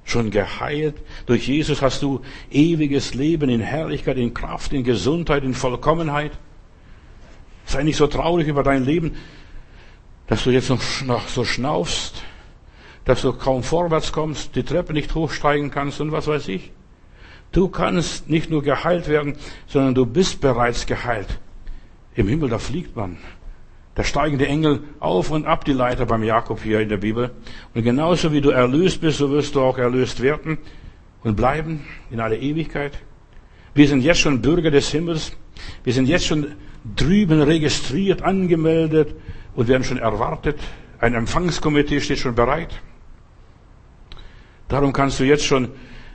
[0.04, 0.96] schon geheilt.
[1.28, 2.22] Durch Jesus hast du
[2.52, 6.32] ewiges Leben in Herrlichkeit, in Kraft, in Gesundheit, in Vollkommenheit.
[7.66, 9.18] Sei nicht so traurig über dein Leben.
[10.28, 12.22] dass du jetzt noch so schnaufst,
[13.06, 16.72] dass du kaum vorwärts kommst, die Treppe nicht hochsteigen kannst und was weiß ich.
[17.52, 19.36] Du kannst nicht nur geheilt werden,
[19.68, 21.40] sondern du bist bereits geheilt.
[22.16, 23.18] Im Himmel, da fliegt man.
[23.96, 27.32] Da steigen die Engel auf und ab die Leiter beim Jakob hier in der Bibel.
[27.74, 30.60] Und genauso wie du erlöst bist, so wirst du auch erlöst werden
[31.24, 33.00] und bleiben in alle Ewigkeit.
[33.74, 35.32] Wir sind jetzt schon Bürger des Himmels.
[35.84, 36.54] Wir sind jetzt schon
[36.96, 39.16] drüben registriert, angemeldet
[39.56, 40.60] und werden schon erwartet.
[41.00, 42.80] Ein Empfangskomitee steht schon bereit.
[44.68, 45.70] Darum kannst du jetzt schon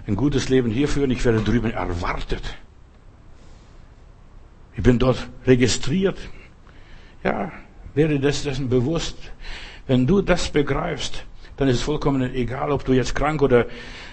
[0.07, 1.11] ein gutes Leben hier führen.
[1.11, 2.43] Ich werde drüben erwartet.
[4.77, 6.19] Ich bin dort registriert.
[7.23, 7.53] Ja,
[7.95, 9.17] werde das dessen bewusst.
[9.87, 11.25] Wenn du das begreifst,
[11.57, 13.67] dann ist es vollkommen egal, ob du jetzt krank oder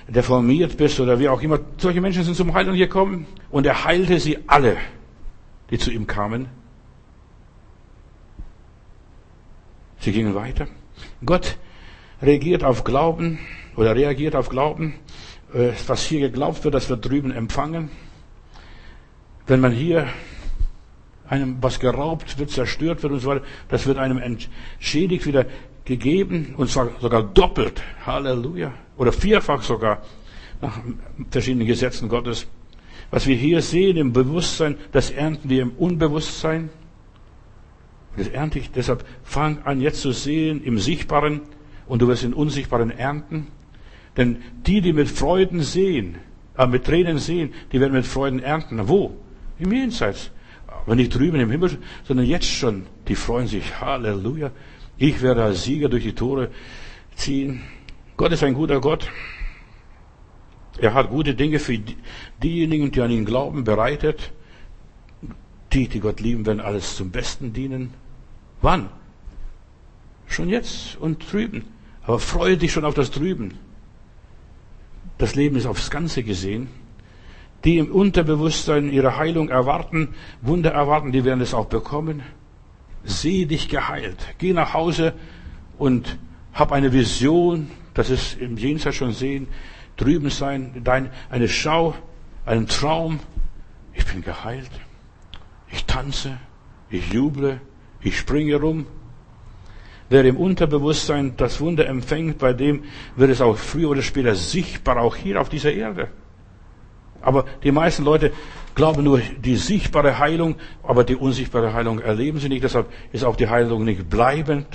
[0.07, 1.59] deformiert bist oder wie auch immer.
[1.77, 4.77] Solche Menschen sind zum Heilung gekommen und er heilte sie alle,
[5.69, 6.47] die zu ihm kamen.
[9.99, 10.67] Sie gingen weiter.
[11.25, 11.57] Gott
[12.21, 13.39] reagiert auf Glauben
[13.75, 14.95] oder reagiert auf Glauben.
[15.53, 17.89] Äh, was hier geglaubt wird, das wird drüben empfangen.
[19.47, 20.07] Wenn man hier
[21.27, 25.45] einem was geraubt wird, zerstört wird und so weiter, das wird einem entschädigt wieder
[25.85, 27.81] gegeben und zwar sogar doppelt.
[28.05, 28.73] Halleluja.
[28.97, 30.03] Oder vierfach sogar
[30.61, 30.79] nach
[31.31, 32.47] verschiedenen Gesetzen Gottes.
[33.11, 36.69] Was wir hier sehen im Bewusstsein, das ernten wir im Unbewusstsein.
[38.17, 38.71] Das ernte ich.
[38.71, 41.41] Deshalb fang an jetzt zu sehen im Sichtbaren
[41.87, 43.47] und du wirst in Unsichtbaren ernten.
[44.19, 46.17] Denn die, die mit Freuden sehen,
[46.57, 48.89] äh, mit Tränen sehen, die werden mit Freuden ernten.
[48.89, 49.15] Wo?
[49.59, 50.31] Im Jenseits.
[50.67, 52.85] Aber nicht drüben im Himmel, sondern jetzt schon.
[53.07, 53.79] Die freuen sich.
[53.79, 54.51] Halleluja.
[54.97, 56.49] Ich werde als Sieger durch die Tore
[57.15, 57.61] ziehen.
[58.17, 59.09] Gott ist ein guter Gott.
[60.79, 61.79] Er hat gute Dinge für
[62.43, 64.33] diejenigen, die an ihn glauben, bereitet.
[65.71, 67.93] Die, die Gott lieben, werden alles zum Besten dienen.
[68.61, 68.89] Wann?
[70.27, 71.63] Schon jetzt und drüben.
[72.03, 73.68] Aber freue dich schon auf das Drüben.
[75.19, 76.69] Das Leben ist aufs Ganze gesehen
[77.63, 82.23] die im Unterbewusstsein ihre Heilung erwarten, Wunder erwarten, die werden es auch bekommen.
[83.03, 84.35] Seh dich geheilt.
[84.37, 85.13] Geh nach Hause
[85.77, 86.17] und
[86.53, 89.47] hab eine Vision, das ist im Jenseits schon sehen,
[89.97, 91.95] drüben sein, dein, eine Schau,
[92.45, 93.19] einen Traum.
[93.93, 94.71] Ich bin geheilt.
[95.71, 96.37] Ich tanze,
[96.89, 97.61] ich juble,
[98.01, 98.85] ich springe rum.
[100.09, 102.83] Wer im Unterbewusstsein das Wunder empfängt, bei dem
[103.15, 106.07] wird es auch früher oder später sichtbar, auch hier auf dieser Erde.
[107.21, 108.31] Aber die meisten Leute
[108.73, 112.63] glauben nur die sichtbare Heilung, aber die unsichtbare Heilung erleben sie nicht.
[112.63, 114.67] Deshalb ist auch die Heilung nicht bleibend.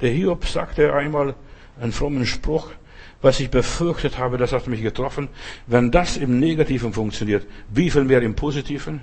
[0.00, 1.34] Der Hiob sagte einmal
[1.80, 2.72] einen frommen Spruch,
[3.22, 5.28] was ich befürchtet habe, das hat mich getroffen.
[5.68, 9.00] Wenn das im Negativen funktioniert, wie viel mehr im Positiven?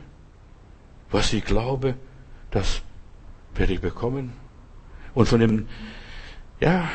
[1.09, 1.95] Was ich glaube,
[2.51, 2.81] das
[3.55, 4.33] werde ich bekommen.
[5.13, 5.67] Und von dem
[6.59, 6.89] ja,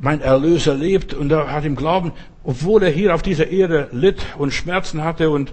[0.00, 4.24] mein Erlöser lebt und er hat im Glauben, obwohl er hier auf dieser Erde litt
[4.38, 5.52] und Schmerzen hatte und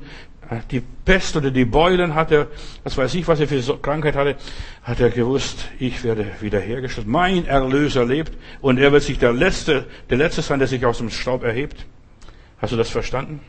[0.49, 2.47] äh, die Pest oder die Beulen hatte,
[2.84, 4.36] was weiß ich, was er für Krankheit hatte,
[4.82, 7.08] hat er gewusst, ich werde wiederhergestellt.
[7.08, 10.97] Mein Erlöser lebt und er wird sich der Letzte, der Letzte sein, der sich aus
[10.97, 11.86] dem Staub erhebt.
[12.58, 13.41] Hast du das verstanden?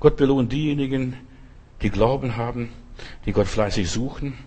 [0.00, 1.16] Gott belohnt diejenigen,
[1.82, 2.70] die Glauben haben,
[3.26, 4.38] die Gott fleißig suchen,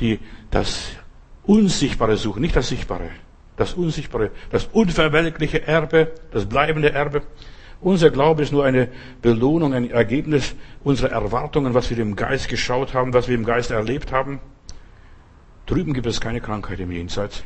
[0.00, 0.18] die
[0.50, 0.92] das
[1.44, 3.10] Unsichtbare suchen, nicht das Sichtbare
[3.58, 7.22] das Unsichtbare, das unverwelkliche Erbe, das bleibende Erbe.
[7.80, 8.88] Unser Glaube ist nur eine
[9.20, 13.70] Belohnung, ein Ergebnis unserer Erwartungen, was wir im Geist geschaut haben, was wir im Geist
[13.70, 14.40] erlebt haben.
[15.66, 17.44] Drüben gibt es keine Krankheit im Jenseits.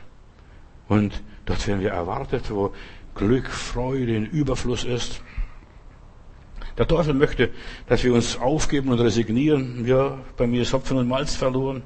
[0.89, 2.73] Und dort werden wir erwartet, wo
[3.15, 5.23] Glück, Freude in Überfluss ist.
[6.79, 7.51] Der Teufel möchte,
[7.87, 9.87] dass wir uns aufgeben und resignieren.
[9.87, 11.83] Ja, bei mir ist Hopfen und Malz verloren.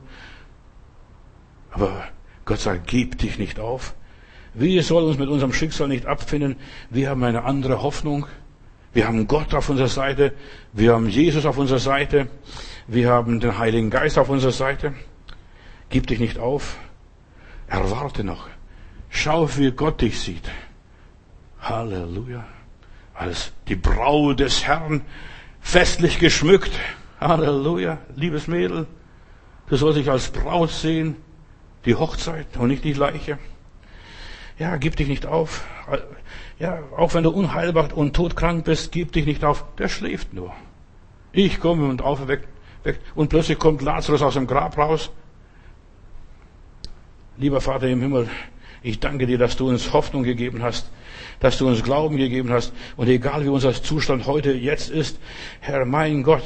[1.71, 2.05] Aber
[2.45, 3.95] Gott sagt, gib dich nicht auf.
[4.55, 6.57] Wir sollen uns mit unserem Schicksal nicht abfinden.
[6.89, 8.27] Wir haben eine andere Hoffnung.
[8.95, 10.33] Wir haben Gott auf unserer Seite.
[10.73, 12.29] Wir haben Jesus auf unserer Seite.
[12.87, 14.95] Wir haben den Heiligen Geist auf unserer Seite.
[15.91, 16.79] Gib dich nicht auf.
[17.69, 18.49] Erwarte noch.
[19.11, 20.49] Schau, wie Gott dich sieht.
[21.61, 22.47] Halleluja.
[23.13, 25.03] Als die Braut des Herrn
[25.61, 26.73] festlich geschmückt.
[27.21, 27.99] Halleluja.
[28.15, 28.87] Liebes Mädel,
[29.69, 31.17] du sollst dich als Braut sehen.
[31.87, 33.39] Die Hochzeit und nicht die Leiche.
[34.59, 35.65] Ja, gib dich nicht auf.
[36.59, 39.65] Ja, auch wenn du unheilbar und todkrank bist, gib dich nicht auf.
[39.79, 40.53] Der schläft nur.
[41.33, 42.49] Ich komme und auferweckt,
[42.83, 42.99] weg.
[43.15, 45.11] Und plötzlich kommt Lazarus aus dem Grab raus.
[47.37, 48.31] Lieber Vater im Himmel,
[48.83, 50.91] ich danke dir, dass du uns Hoffnung gegeben hast,
[51.41, 52.73] dass du uns Glauben gegeben hast.
[52.97, 55.21] Und egal wie unser Zustand heute jetzt ist,
[55.61, 56.45] Herr, mein Gott,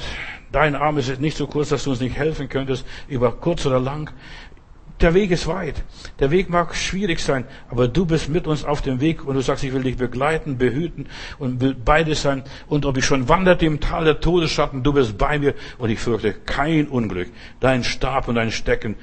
[0.50, 3.78] dein Arm ist nicht so kurz, dass du uns nicht helfen könntest, über kurz oder
[3.78, 4.10] lang
[5.00, 5.82] der Weg ist weit.
[6.18, 9.40] Der Weg mag schwierig sein, aber du bist mit uns auf dem Weg und du
[9.40, 11.06] sagst, ich will dich begleiten, behüten
[11.38, 12.42] und will bei dir sein.
[12.68, 16.00] Und ob ich schon wanderte im Tal der Todesschatten, du bist bei mir und ich
[16.00, 17.28] fürchte kein Unglück.
[17.60, 18.96] Dein Stab und dein Stecken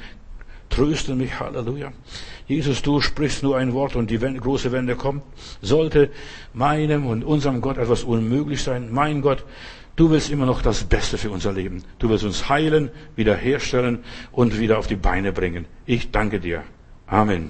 [0.69, 1.39] trösten mich.
[1.39, 1.91] Halleluja.
[2.47, 5.23] Jesus, du sprichst nur ein Wort und die große Wende kommt.
[5.61, 6.11] Sollte
[6.53, 8.89] meinem und unserem Gott etwas unmöglich sein?
[8.91, 9.43] Mein Gott,
[9.97, 11.83] Du willst immer noch das Beste für unser Leben.
[11.97, 15.65] Du willst uns heilen, wiederherstellen und wieder auf die Beine bringen.
[15.87, 16.63] Ich danke dir.
[17.07, 17.49] Amen.